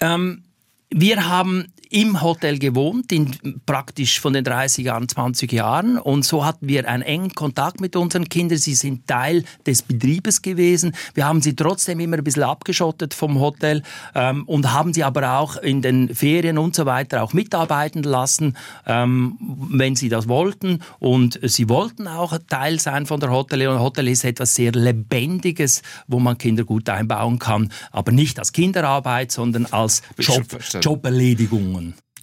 [0.00, 0.44] Ähm,
[0.90, 5.98] wir haben im Hotel gewohnt, in praktisch von den 30 Jahren, 20 Jahren.
[5.98, 8.56] Und so hatten wir einen engen Kontakt mit unseren Kindern.
[8.56, 10.94] Sie sind Teil des Betriebes gewesen.
[11.12, 13.82] Wir haben sie trotzdem immer ein bisschen abgeschottet vom Hotel
[14.14, 18.56] ähm, und haben sie aber auch in den Ferien und so weiter auch mitarbeiten lassen,
[18.86, 19.36] ähm,
[19.70, 20.80] wenn sie das wollten.
[20.98, 23.68] Und sie wollten auch Teil sein von der Hotel.
[23.68, 27.70] Und Hotel ist etwas sehr Lebendiges, wo man Kinder gut einbauen kann.
[27.90, 30.44] Aber nicht als Kinderarbeit, sondern als Job,
[30.80, 31.81] Joberledigungen.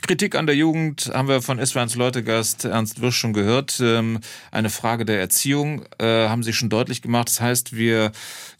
[0.09, 3.79] Kritik an der Jugend haben wir von SW1 Leutegast Ernst Wirsch schon gehört.
[3.79, 4.19] Ähm,
[4.49, 7.27] eine Frage der Erziehung äh, haben Sie schon deutlich gemacht.
[7.27, 8.11] Das heißt, wir,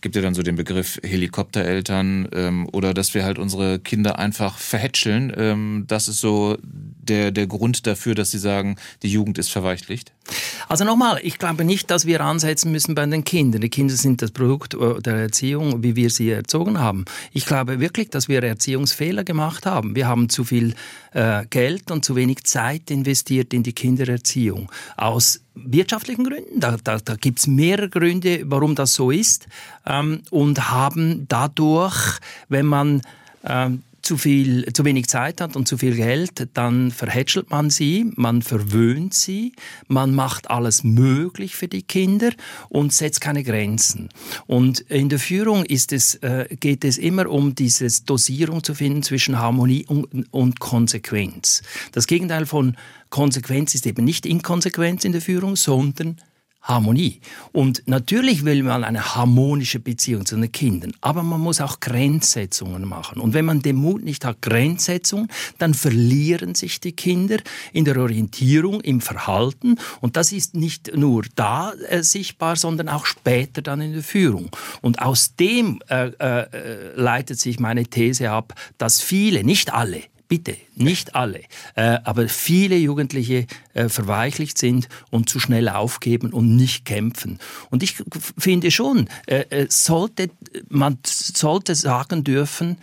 [0.02, 4.58] gibt ja dann so den Begriff Helikoptereltern ähm, oder dass wir halt unsere Kinder einfach
[4.58, 5.34] verhätscheln.
[5.36, 10.12] Ähm, das ist so der, der Grund dafür, dass Sie sagen, die Jugend ist verweichlicht?
[10.70, 13.62] Also nochmal, ich glaube nicht, dass wir ansetzen müssen bei den Kindern.
[13.62, 17.06] Die Kinder sind das Produkt äh, der Erziehung, wie wir sie erzogen haben.
[17.34, 19.96] Ich glaube wirklich, dass wir Erziehungsfehler gemacht haben.
[19.96, 20.76] Wir haben zu viel
[21.14, 24.72] äh, Geld und zu wenig Zeit investiert in die Kindererziehung.
[24.96, 29.48] Aus wirtschaftlichen Gründen, da, da, da gibt es mehrere Gründe, warum das so ist.
[29.88, 33.02] Ähm, und haben dadurch, wenn man
[33.44, 38.12] ähm, zu viel, zu wenig Zeit hat und zu viel Geld, dann verhätschelt man sie,
[38.16, 39.54] man verwöhnt sie,
[39.88, 42.32] man macht alles möglich für die Kinder
[42.70, 44.10] und setzt keine Grenzen.
[44.48, 49.04] Und in der Führung ist es, äh, geht es immer um diese Dosierung zu finden
[49.04, 51.62] zwischen Harmonie und, und Konsequenz.
[51.92, 52.76] Das Gegenteil von
[53.10, 56.18] Konsequenz ist eben nicht Inkonsequenz in der Führung, sondern
[56.62, 57.22] Harmonie.
[57.52, 62.86] Und natürlich will man eine harmonische Beziehung zu den Kindern, aber man muss auch Grenzsetzungen
[62.88, 63.20] machen.
[63.22, 67.38] Und wenn man den Mut nicht hat, Grenzsetzungen, dann verlieren sich die Kinder
[67.74, 69.78] in der Orientierung, im Verhalten.
[70.02, 74.50] Und das ist nicht nur da äh, sichtbar, sondern auch später dann in der Führung.
[74.82, 80.56] Und aus dem äh, äh, leitet sich meine These ab, dass viele, nicht alle, bitte,
[80.76, 81.42] nicht alle,
[81.76, 87.40] äh, aber viele Jugendliche äh, verweichlicht sind und zu schnell aufgeben und nicht kämpfen.
[87.70, 88.02] Und ich
[88.38, 90.30] finde schon, äh, äh sollte,
[90.70, 92.78] man sollte sagen dürfen,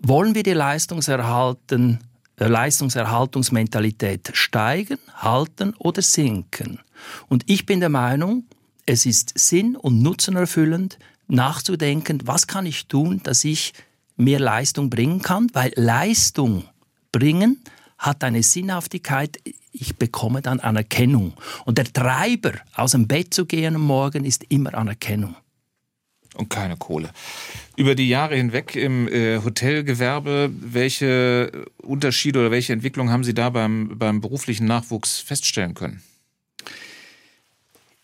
[0.00, 2.00] wollen wir die Leistungserhalten,
[2.36, 6.80] äh, Leistungserhaltungsmentalität steigern, halten oder sinken?
[7.28, 8.44] Und ich bin der Meinung,
[8.86, 10.98] es ist sinn- und nutzenerfüllend,
[11.28, 13.74] nachzudenken, was kann ich tun, dass ich
[14.16, 16.64] mehr Leistung bringen kann, weil Leistung
[17.12, 17.62] bringen,
[17.98, 19.38] hat eine Sinnhaftigkeit,
[19.72, 21.34] ich bekomme dann Anerkennung.
[21.64, 25.34] Und der Treiber, aus dem Bett zu gehen am Morgen, ist immer Anerkennung.
[26.34, 27.10] Und keine Kohle.
[27.76, 33.50] Über die Jahre hinweg im äh, Hotelgewerbe, welche Unterschiede oder welche Entwicklung haben Sie da
[33.50, 36.02] beim, beim beruflichen Nachwuchs feststellen können?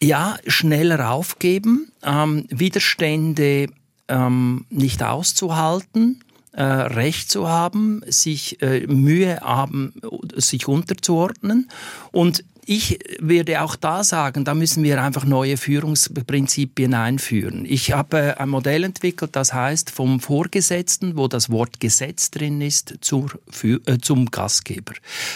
[0.02, 3.68] Ja, schneller aufgeben, ähm, Widerstände
[4.08, 6.24] ähm, nicht auszuhalten,
[6.56, 9.94] äh, Recht zu haben, sich äh, Mühe haben,
[10.36, 11.68] sich unterzuordnen.
[12.12, 17.64] Und ich würde auch da sagen, da müssen wir einfach neue Führungsprinzipien einführen.
[17.66, 22.94] Ich habe ein Modell entwickelt, das heißt vom Vorgesetzten, wo das Wort Gesetz drin ist,
[23.00, 23.30] zur,
[23.62, 24.94] äh, zum Gastgeber.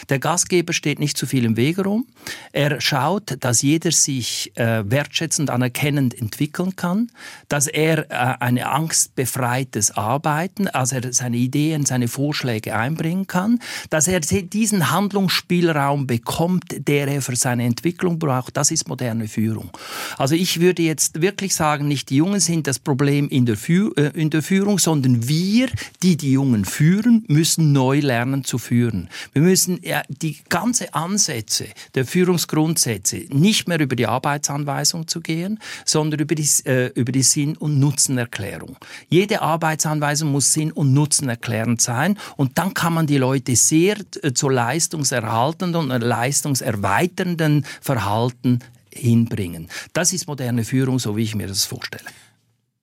[0.09, 2.07] Der Gastgeber steht nicht zu viel im Wege rum.
[2.53, 7.11] Er schaut, dass jeder sich äh, wertschätzend, anerkennend entwickeln kann,
[7.49, 13.61] dass er äh, ein angstbefreites Arbeiten, also er seine Ideen, seine Vorschläge einbringen kann,
[13.91, 19.28] dass er diesen Handlungsspielraum bekommt, der er er für seine Entwicklung braucht, das ist moderne
[19.28, 19.70] Führung.
[20.16, 23.96] Also ich würde jetzt wirklich sagen, nicht die Jungen sind das Problem in der, Führ
[23.96, 25.68] äh, in der Führung, sondern wir,
[26.02, 29.09] die die Jungen führen, müssen neu lernen zu führen.
[29.33, 35.59] Wir müssen ja, die ganze Ansätze der Führungsgrundsätze nicht mehr über die Arbeitsanweisung zu gehen,
[35.85, 38.76] sondern über die, äh, über die Sinn- und Nutzenerklärung.
[39.09, 44.33] Jede Arbeitsanweisung muss Sinn- und Nutzenerklärend sein und dann kann man die Leute sehr äh,
[44.33, 48.61] zur leistungserhaltenden und leistungserweiternden erweiternden Verhalten
[48.92, 49.68] hinbringen.
[49.92, 52.05] Das ist moderne Führung, so wie ich mir das vorstelle.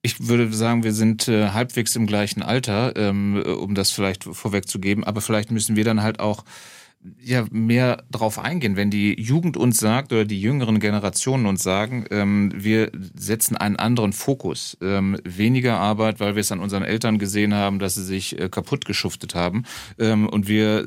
[0.02, 5.02] Ich würde sagen, wir sind äh, halbwegs im gleichen Alter, ähm, um das vielleicht vorwegzugeben.
[5.02, 6.44] Aber vielleicht müssen wir dann halt auch
[7.20, 12.04] ja mehr darauf eingehen, wenn die Jugend uns sagt oder die jüngeren Generationen uns sagen,
[12.10, 17.18] ähm, wir setzen einen anderen Fokus, ähm, weniger Arbeit, weil wir es an unseren Eltern
[17.18, 19.64] gesehen haben, dass sie sich äh, kaputt geschuftet haben
[19.98, 20.86] ähm, und wir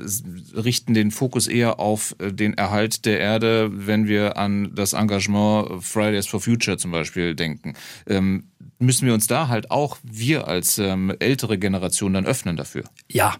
[0.56, 5.84] richten den Fokus eher auf äh, den Erhalt der Erde, wenn wir an das Engagement
[5.84, 7.74] Fridays for Future zum Beispiel denken.
[8.08, 8.46] Ähm,
[8.80, 12.86] müssen wir uns da halt auch, wir als ähm, ältere Generation, dann öffnen dafür.
[13.10, 13.36] Ja,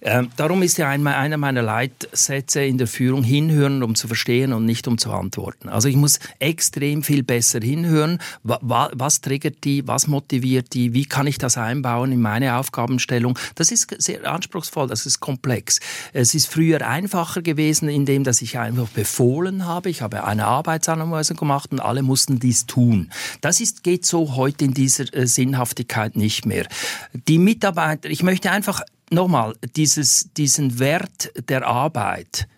[0.00, 4.52] ähm, darum ist ja einmal einer meiner Leitsätze in der Führung hinhören, um zu verstehen
[4.52, 5.68] und nicht um zu antworten.
[5.68, 8.20] Also ich muss extrem viel besser hinhören.
[8.44, 9.86] Wa wa was triggert die?
[9.88, 10.94] Was motiviert die?
[10.94, 13.36] Wie kann ich das einbauen in meine Aufgabenstellung?
[13.56, 14.86] Das ist sehr anspruchsvoll.
[14.86, 15.80] Das ist komplex.
[16.12, 19.90] Es ist früher einfacher gewesen, indem dass ich einfach befohlen habe.
[19.90, 23.10] Ich habe eine Arbeitsanalyse gemacht und alle mussten dies tun.
[23.40, 26.66] Das ist, geht so heute in dieser äh, Sinnhaftigkeit nicht mehr.
[27.12, 32.48] Die Mitarbeiter, ich möchte einfach nochmal diesen Wert der Arbeit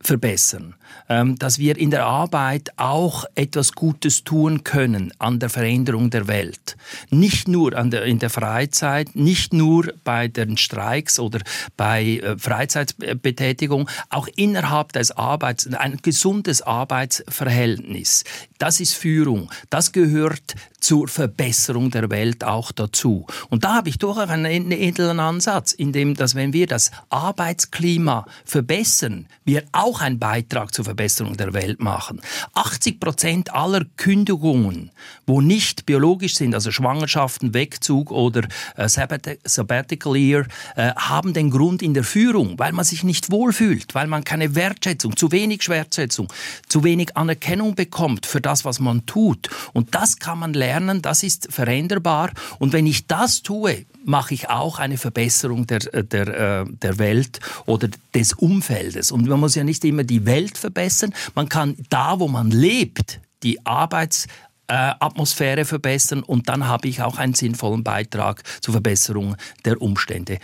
[0.00, 0.74] verbessern,
[1.08, 6.76] dass wir in der Arbeit auch etwas Gutes tun können an der Veränderung der Welt.
[7.10, 11.40] Nicht nur der, in der Freizeit, nicht nur bei den Streiks oder
[11.76, 18.24] bei äh, Freizeitbetätigung, auch innerhalb des Arbeits, ein gesundes Arbeitsverhältnis.
[18.58, 19.50] Das ist Führung.
[19.70, 23.26] Das gehört zur Verbesserung der Welt auch dazu.
[23.50, 28.24] Und da habe ich doch einen edlen Ansatz, in dem, dass wenn wir das Arbeitsklima
[28.44, 32.20] verbessern, wir auch einen Beitrag zur Verbesserung der Welt machen.
[32.54, 34.90] 80 Prozent aller Kündigungen,
[35.26, 40.46] wo nicht biologisch sind, also Schwangerschaften, Wegzug oder äh, Sabbatical Year,
[40.76, 44.54] äh, haben den Grund in der Führung, weil man sich nicht wohlfühlt, weil man keine
[44.54, 46.32] Wertschätzung, zu wenig Wertschätzung,
[46.68, 49.50] zu wenig Anerkennung bekommt für das, was man tut.
[49.74, 52.30] Und das kann man lernen lernen, das ist veränderbar.
[52.58, 57.40] Und wenn ich das tue, mache ich auch eine Verbesserung der, der, äh, der Welt
[57.66, 59.12] oder des Umfeldes.
[59.12, 63.20] Und man muss ja nicht immer die Welt verbessern, man kann da, wo man lebt,
[63.42, 64.26] die Arbeits
[64.68, 70.40] Atmosphäre verbessern und dann habe ich auch einen sinnvollen Beitrag zur Verbesserung der Umstände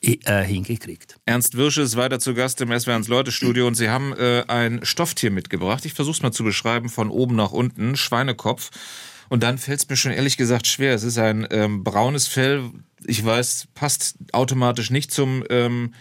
[0.00, 1.16] äh, hingekriegt.
[1.26, 4.84] Ernst Wirsche ist weiter zu Gast im SWR1 Leute Studio und Sie haben äh, ein
[4.84, 5.84] Stofftier mitgebracht.
[5.84, 7.96] Ich versuche es mal zu beschreiben von oben nach unten.
[7.96, 8.70] Schweinekopf.
[9.28, 10.94] Und dann fällt es mir schon ehrlich gesagt schwer.
[10.94, 12.70] Es ist ein ähm, braunes Fell.
[13.04, 15.94] Ich weiß, passt automatisch nicht zum ähm,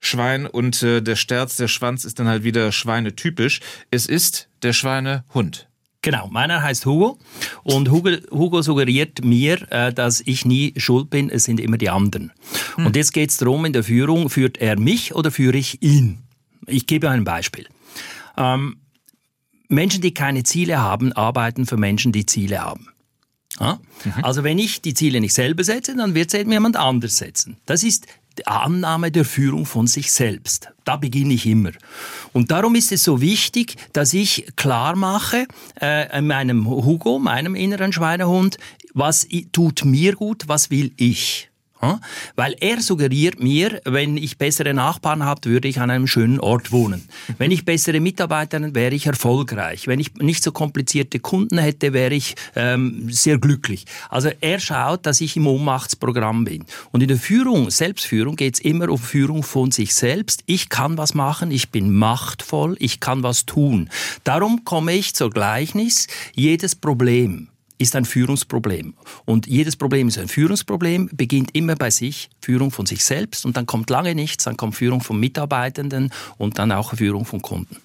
[0.00, 3.60] Schwein und äh, der Sterz, der Schwanz ist dann halt wieder schweinetypisch.
[3.90, 5.68] Es ist der Schweinehund.
[6.02, 7.18] Genau, meiner heißt Hugo
[7.62, 11.90] und Hugo, Hugo suggeriert mir, äh, dass ich nie schuld bin, es sind immer die
[11.90, 12.32] anderen.
[12.76, 12.86] Hm.
[12.86, 16.22] Und jetzt geht es darum, in der Führung, führt er mich oder führe ich ihn?
[16.66, 17.66] Ich gebe ein Beispiel.
[18.38, 18.76] Ähm,
[19.68, 22.88] Menschen, die keine Ziele haben, arbeiten für Menschen, die Ziele haben.
[23.60, 23.78] Ja?
[24.04, 24.24] Mhm.
[24.24, 27.56] Also wenn ich die Ziele nicht selber setze, dann wird es eben jemand anders setzen.
[27.66, 28.06] Das ist
[28.38, 30.68] die Annahme der Führung von sich selbst.
[30.84, 31.72] Da beginne ich immer.
[32.32, 35.46] Und darum ist es so wichtig, dass ich klar mache,
[35.80, 38.56] äh, meinem Hugo, meinem inneren Schweinehund,
[38.94, 41.49] was tut mir gut, was will ich.
[42.36, 46.72] Weil er suggeriert mir, wenn ich bessere Nachbarn habe, würde ich an einem schönen Ort
[46.72, 47.08] wohnen.
[47.38, 49.86] Wenn ich bessere Mitarbeiter hätte, wäre ich erfolgreich.
[49.86, 53.86] Wenn ich nicht so komplizierte Kunden hätte, wäre ich ähm, sehr glücklich.
[54.08, 56.64] Also er schaut, dass ich im Ohnmachtsprogramm bin.
[56.92, 60.42] Und in der Führung, Selbstführung, geht es immer um Führung von sich selbst.
[60.46, 63.88] Ich kann was machen, ich bin machtvoll, ich kann was tun.
[64.24, 67.48] Darum komme ich zur Gleichnis, jedes Problem
[67.80, 68.94] ist ein Führungsproblem.
[69.24, 73.56] Und jedes Problem ist ein Führungsproblem, beginnt immer bei sich, Führung von sich selbst und
[73.56, 77.76] dann kommt lange nichts, dann kommt Führung von Mitarbeitenden und dann auch Führung von Kunden.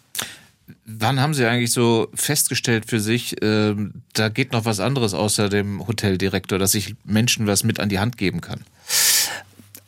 [0.85, 3.75] Wann haben Sie eigentlich so festgestellt für sich, äh,
[4.13, 7.99] da geht noch was anderes außer dem Hoteldirektor, dass ich Menschen was mit an die
[7.99, 8.61] Hand geben kann?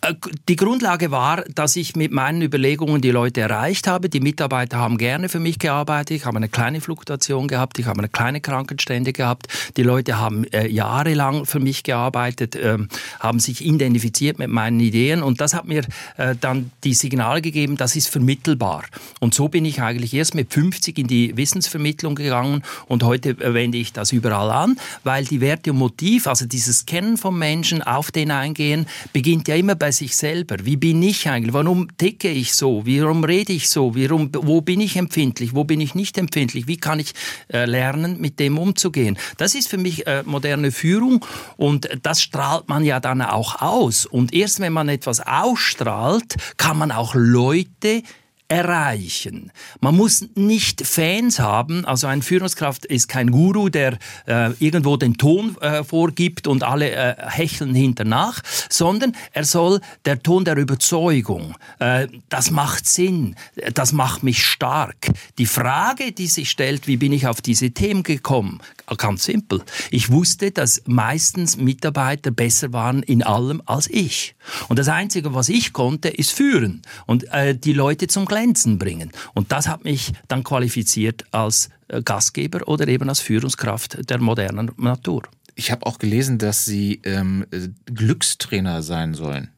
[0.07, 0.15] Äh,
[0.47, 4.09] die Grundlage war, dass ich mit meinen Überlegungen die Leute erreicht habe.
[4.09, 6.17] Die Mitarbeiter haben gerne für mich gearbeitet.
[6.17, 7.79] Ich habe eine kleine Fluktuation gehabt.
[7.79, 9.47] Ich habe eine kleine Krankenstände gehabt.
[9.75, 12.77] Die Leute haben äh, jahrelang für mich gearbeitet, äh,
[13.19, 15.23] haben sich identifiziert mit meinen Ideen.
[15.23, 15.83] Und das hat mir
[16.17, 18.83] äh, dann die Signale gegeben, das ist vermittelbar.
[19.19, 22.63] Und so bin ich eigentlich erst mit 50 in die Wissensvermittlung gegangen.
[22.87, 26.85] Und heute äh, wende ich das überall an, weil die Werte und Motiv, also dieses
[26.85, 30.57] Kennen von Menschen, auf den eingehen, beginnt ja immer bei sich selber.
[30.63, 31.53] Wie bin ich eigentlich?
[31.53, 32.85] Warum ticke ich so?
[32.85, 33.95] Warum rede ich so?
[33.95, 35.53] Warum, wo bin ich empfindlich?
[35.53, 36.67] Wo bin ich nicht empfindlich?
[36.67, 37.13] Wie kann ich
[37.51, 39.17] äh, lernen, mit dem umzugehen?
[39.37, 41.25] Das ist für mich äh, moderne Führung
[41.57, 44.05] und das strahlt man ja dann auch aus.
[44.05, 48.03] Und erst wenn man etwas ausstrahlt, kann man auch Leute
[48.47, 49.51] erreichen.
[49.81, 55.17] Man muss nicht Fans haben, also ein Führungskraft ist kein Guru, der äh, irgendwo den
[55.17, 61.55] Ton äh, vorgibt und alle äh, hecheln hinternach, sondern er soll der Ton der Überzeugung.
[61.79, 63.35] Äh, das macht Sinn,
[63.73, 65.11] das macht mich stark.
[65.37, 68.59] Die Frage, die sich stellt, wie bin ich auf diese Themen gekommen?
[68.95, 69.61] Ganz simpel.
[69.91, 74.35] Ich wusste, dass meistens Mitarbeiter besser waren in allem als ich.
[74.69, 79.11] Und das Einzige, was ich konnte, ist führen und äh, die Leute zum Glänzen bringen.
[79.33, 84.71] Und das hat mich dann qualifiziert als äh, Gastgeber oder eben als Führungskraft der modernen
[84.77, 85.23] Natur.
[85.55, 87.45] ich habe auch gelesen, dass Sie ähm,
[87.85, 89.49] Glückstrainer sein sollen.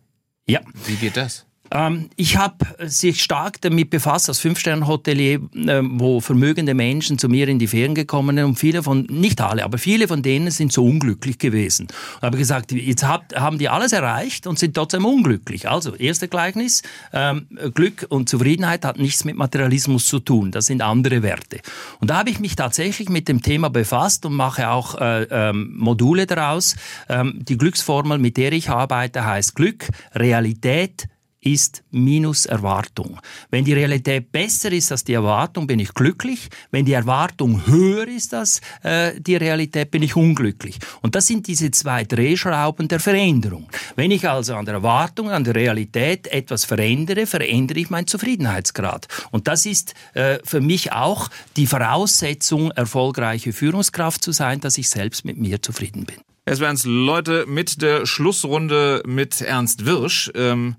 [0.47, 0.61] Ja.
[0.85, 1.45] Wie geht das?
[1.71, 7.47] Ähm, ich habe sich stark damit befasst, als Fünf-Sterne-Hotelier, äh, wo vermögende Menschen zu mir
[7.47, 10.71] in die Ferien gekommen sind und viele von, nicht alle, aber viele von denen sind
[10.71, 11.87] so unglücklich gewesen.
[12.15, 15.69] Und habe gesagt, jetzt hab, haben die alles erreicht und sind trotzdem unglücklich.
[15.69, 16.81] Also, erste Gleichnis,
[17.13, 21.59] ähm, Glück und Zufriedenheit hat nichts mit Materialismus zu tun, das sind andere Werte.
[21.99, 25.73] Und da habe ich mich tatsächlich mit dem Thema befasst und mache auch äh, ähm,
[25.77, 26.75] Module daraus.
[27.07, 31.07] Ähm, die Glücksformel, mit der ich arbeite, heißt Glück, Realität,
[31.41, 33.19] ist minus Erwartung.
[33.49, 36.49] Wenn die Realität besser ist als die Erwartung, bin ich glücklich.
[36.71, 40.79] Wenn die Erwartung höher ist als äh, die Realität, bin ich unglücklich.
[41.01, 43.69] Und das sind diese zwei Drehschrauben der Veränderung.
[43.95, 49.07] Wenn ich also an der Erwartung, an der Realität etwas verändere, verändere ich meinen Zufriedenheitsgrad.
[49.31, 54.89] Und das ist äh, für mich auch die Voraussetzung, erfolgreiche Führungskraft zu sein, dass ich
[54.89, 56.17] selbst mit mir zufrieden bin.
[56.43, 60.31] Es werden Leute mit der Schlussrunde mit Ernst Wirsch.
[60.35, 60.75] Ähm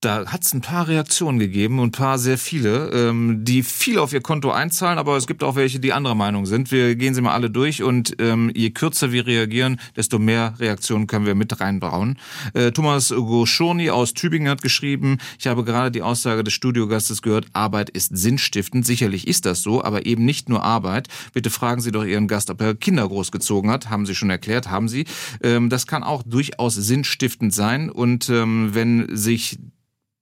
[0.00, 3.98] da hat es ein paar Reaktionen gegeben und ein paar sehr viele, ähm, die viel
[3.98, 6.72] auf ihr Konto einzahlen, aber es gibt auch welche, die anderer Meinung sind.
[6.72, 11.06] Wir gehen sie mal alle durch und ähm, je kürzer wir reagieren, desto mehr Reaktionen
[11.06, 12.18] können wir mit reinbauen.
[12.54, 17.48] Äh, Thomas Goschoni aus Tübingen hat geschrieben, ich habe gerade die Aussage des Studiogastes gehört,
[17.52, 18.86] Arbeit ist sinnstiftend.
[18.86, 21.08] Sicherlich ist das so, aber eben nicht nur Arbeit.
[21.34, 23.90] Bitte fragen Sie doch Ihren Gast, ob er Kinder großgezogen hat.
[23.90, 25.04] Haben Sie schon erklärt, haben Sie.
[25.42, 29.58] Ähm, das kann auch durchaus sinnstiftend sein und ähm, wenn sich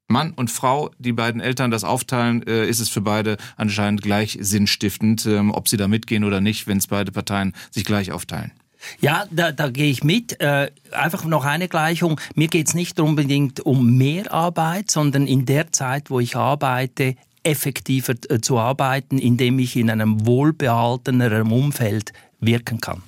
[0.09, 4.39] Mann und Frau, die beiden Eltern das aufteilen, äh, ist es für beide anscheinend gleich
[4.41, 8.53] sinnstiftend, ähm, ob sie da mitgehen oder nicht, wenn es beide Parteien sich gleich aufteilen.
[9.01, 10.41] Ja, da, da gehe ich mit.
[10.41, 12.21] Äh, einfach noch eine Gleichung.
[12.35, 17.17] Mir geht es nicht unbedingt um mehr Arbeit, sondern in der Zeit, wo ich arbeite,
[17.43, 23.03] effektiver äh, zu arbeiten, indem ich in einem wohlbehalteneren Umfeld wirken kann.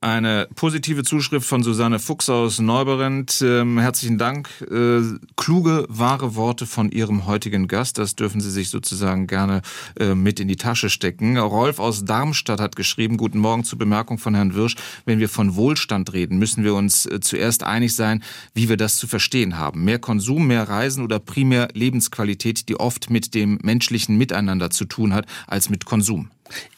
[0.00, 3.42] Eine positive Zuschrift von Susanne Fuchs aus Neuberend.
[3.42, 4.48] Ähm, herzlichen Dank.
[4.70, 5.00] Äh,
[5.36, 7.98] kluge, wahre Worte von Ihrem heutigen Gast.
[7.98, 9.60] Das dürfen Sie sich sozusagen gerne
[9.98, 11.36] äh, mit in die Tasche stecken.
[11.36, 14.76] Rolf aus Darmstadt hat geschrieben, guten Morgen zur Bemerkung von Herrn Wirsch.
[15.04, 18.22] Wenn wir von Wohlstand reden, müssen wir uns äh, zuerst einig sein,
[18.54, 19.82] wie wir das zu verstehen haben.
[19.82, 25.12] Mehr Konsum, mehr Reisen oder primär Lebensqualität, die oft mit dem menschlichen Miteinander zu tun
[25.12, 26.30] hat, als mit Konsum.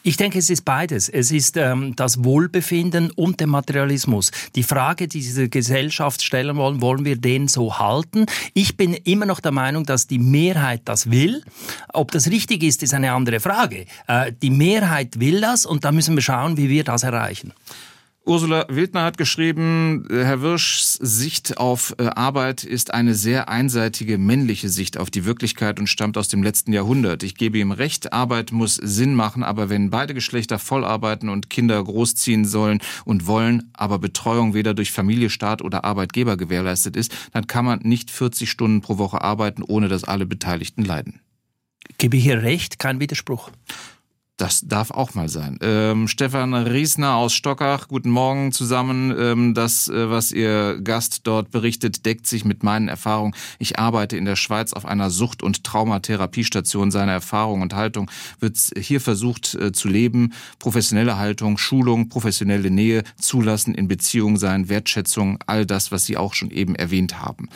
[0.03, 1.09] Ich denke, es ist beides.
[1.09, 4.31] Es ist ähm, das Wohlbefinden und der Materialismus.
[4.55, 8.25] Die Frage, die diese Gesellschaft stellen wollen, wollen wir den so halten?
[8.53, 11.43] Ich bin immer noch der Meinung, dass die Mehrheit das will.
[11.93, 13.85] Ob das richtig ist, ist eine andere Frage.
[14.07, 17.53] Äh, die Mehrheit will das und da müssen wir schauen, wie wir das erreichen.
[18.23, 24.19] Ursula Wildner hat geschrieben, äh, Herr Wirschs Sicht auf äh, Arbeit ist eine sehr einseitige
[24.19, 27.23] männliche Sicht auf die Wirklichkeit und stammt aus dem letzten Jahrhundert.
[27.23, 31.49] Ich gebe ihm recht, Arbeit muss Sinn machen, aber wenn beide Geschlechter voll arbeiten und
[31.49, 37.15] Kinder großziehen sollen und wollen, aber Betreuung weder durch Familie, Staat oder Arbeitgeber gewährleistet ist,
[37.33, 41.21] dann kann man nicht 40 Stunden pro Woche arbeiten, ohne dass alle Beteiligten leiden.
[41.97, 43.49] Gebe ich hier recht, kein Widerspruch.
[44.41, 45.59] Das darf auch mal sein.
[45.61, 49.15] Ähm, Stefan Riesner aus Stockach, guten Morgen zusammen.
[49.15, 53.35] Ähm, das, äh, was Ihr Gast dort berichtet, deckt sich mit meinen Erfahrungen.
[53.59, 56.89] Ich arbeite in der Schweiz auf einer Sucht- und Traumatherapiestation.
[56.89, 60.33] Seine Erfahrung und Haltung wird hier versucht äh, zu leben.
[60.57, 66.33] Professionelle Haltung, Schulung, professionelle Nähe, Zulassen in Beziehung sein, Wertschätzung, all das, was Sie auch
[66.33, 67.47] schon eben erwähnt haben.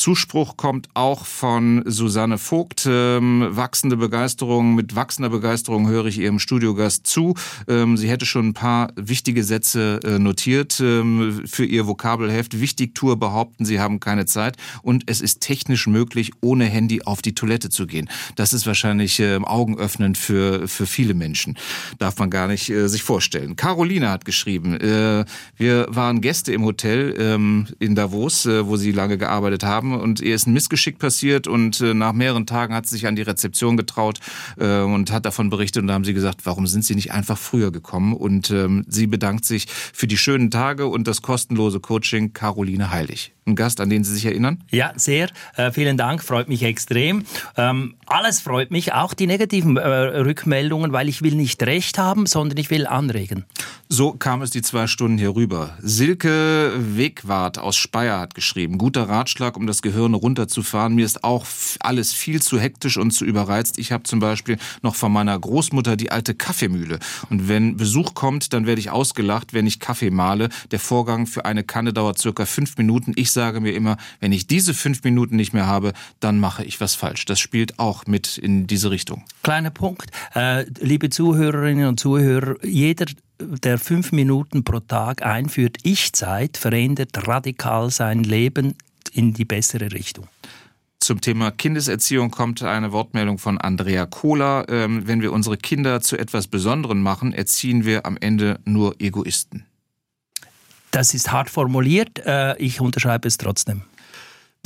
[0.00, 2.88] Zuspruch kommt auch von Susanne Vogt.
[2.90, 7.34] Ähm, wachsende Begeisterung, mit wachsender Begeisterung höre ich ihrem Studiogast zu.
[7.68, 12.60] Ähm, sie hätte schon ein paar wichtige Sätze äh, notiert ähm, für ihr Vokabelheft.
[12.62, 17.34] Wichtigtour behaupten, sie haben keine Zeit und es ist technisch möglich, ohne Handy auf die
[17.34, 18.08] Toilette zu gehen.
[18.36, 21.58] Das ist wahrscheinlich äh, augenöffnend für, für viele Menschen.
[21.98, 23.54] Darf man gar nicht äh, sich vorstellen.
[23.54, 25.26] Caroline hat geschrieben, äh,
[25.58, 30.00] wir waren Gäste im Hotel ähm, in Davos, äh, wo sie lange gearbeitet haben haben
[30.00, 33.16] und ihr ist ein Missgeschick passiert und äh, nach mehreren Tagen hat sie sich an
[33.16, 34.20] die Rezeption getraut
[34.58, 37.38] äh, und hat davon berichtet und da haben sie gesagt, warum sind sie nicht einfach
[37.38, 42.32] früher gekommen und ähm, sie bedankt sich für die schönen Tage und das kostenlose Coaching
[42.32, 43.32] Caroline Heilig.
[43.46, 44.62] Ein Gast, an den Sie sich erinnern?
[44.70, 45.28] Ja, sehr.
[45.56, 47.24] Äh, vielen Dank, freut mich extrem.
[47.56, 52.26] Ähm, alles freut mich, auch die negativen äh, Rückmeldungen, weil ich will nicht recht haben,
[52.26, 53.44] sondern ich will anregen.
[53.88, 55.76] So kam es die zwei Stunden hier rüber.
[55.80, 60.94] Silke Wegwart aus Speyer hat geschrieben, guter Ratschlag, um das das Gehirn runterzufahren.
[60.94, 61.46] Mir ist auch
[61.80, 63.78] alles viel zu hektisch und zu überreizt.
[63.78, 66.98] Ich habe zum Beispiel noch von meiner Großmutter die alte Kaffeemühle.
[67.30, 70.50] Und wenn Besuch kommt, dann werde ich ausgelacht, wenn ich Kaffee male.
[70.70, 73.12] Der Vorgang für eine Kanne dauert circa fünf Minuten.
[73.16, 76.80] Ich sage mir immer, wenn ich diese fünf Minuten nicht mehr habe, dann mache ich
[76.80, 77.24] was falsch.
[77.24, 79.24] Das spielt auch mit in diese Richtung.
[79.42, 80.10] Kleiner Punkt.
[80.34, 83.06] Äh, liebe Zuhörerinnen und Zuhörer, jeder
[83.40, 88.74] der fünf Minuten pro Tag einführt, Ich-Zeit, verändert radikal sein Leben
[89.10, 90.26] in die bessere Richtung.
[91.00, 94.66] Zum Thema Kindeserziehung kommt eine Wortmeldung von Andrea Kohler.
[94.68, 99.64] Ähm, wenn wir unsere Kinder zu etwas Besonderem machen, erziehen wir am Ende nur Egoisten.
[100.90, 103.82] Das ist hart formuliert, äh, ich unterschreibe es trotzdem.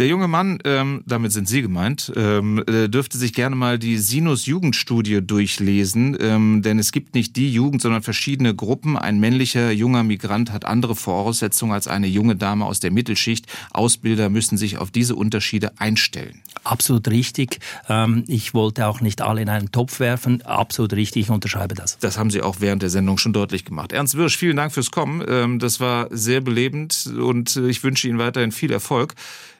[0.01, 3.97] Der junge Mann, ähm, damit sind Sie gemeint, ähm, äh, dürfte sich gerne mal die
[3.97, 8.99] Sinus-Jugendstudie durchlesen, ähm, denn es gibt nicht die Jugend, sondern verschiedene Gruppen.
[8.99, 13.47] Ein männlicher junger Migrant hat andere Voraussetzungen als eine junge Dame aus der Mittelschicht.
[13.71, 16.43] Ausbilder müssen sich auf diese Unterschiede einstellen.
[16.65, 17.61] Absolut richtig.
[17.89, 20.43] Ähm, ich wollte auch nicht alle in einen Topf werfen.
[20.43, 21.99] Absolut richtig, ich unterschreibe das.
[22.01, 23.93] Das haben Sie auch während der Sendung schon deutlich gemacht.
[23.93, 25.23] Ernst Wirsch, vielen Dank fürs Kommen.
[25.29, 29.15] Ähm, das war sehr belebend und äh, ich wünsche Ihnen weiterhin viel Erfolg.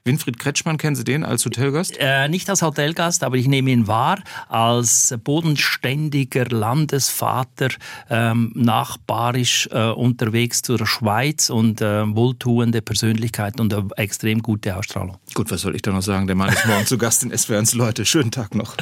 [0.07, 1.97] Winfried Kretschmann, kennen Sie den als Hotelgast?
[1.99, 4.19] Äh, nicht als Hotelgast, aber ich nehme ihn wahr
[4.51, 7.69] als bodenständiger Landesvater,
[8.11, 15.17] ähm, nachbarisch äh, unterwegs zur Schweiz und äh, wohltuende Persönlichkeit und eine extrem gute Ausstrahlung.
[15.33, 16.27] Gut, was soll ich da noch sagen?
[16.27, 18.05] Der Mann ist morgen zu Gast in SWR1 Leute.
[18.05, 18.77] Schönen Tag noch.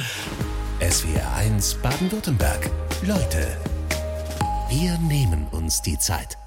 [0.81, 2.69] SWR1 Baden-Württemberg.
[3.07, 3.57] Leute,
[4.69, 6.37] wir nehmen uns die Zeit.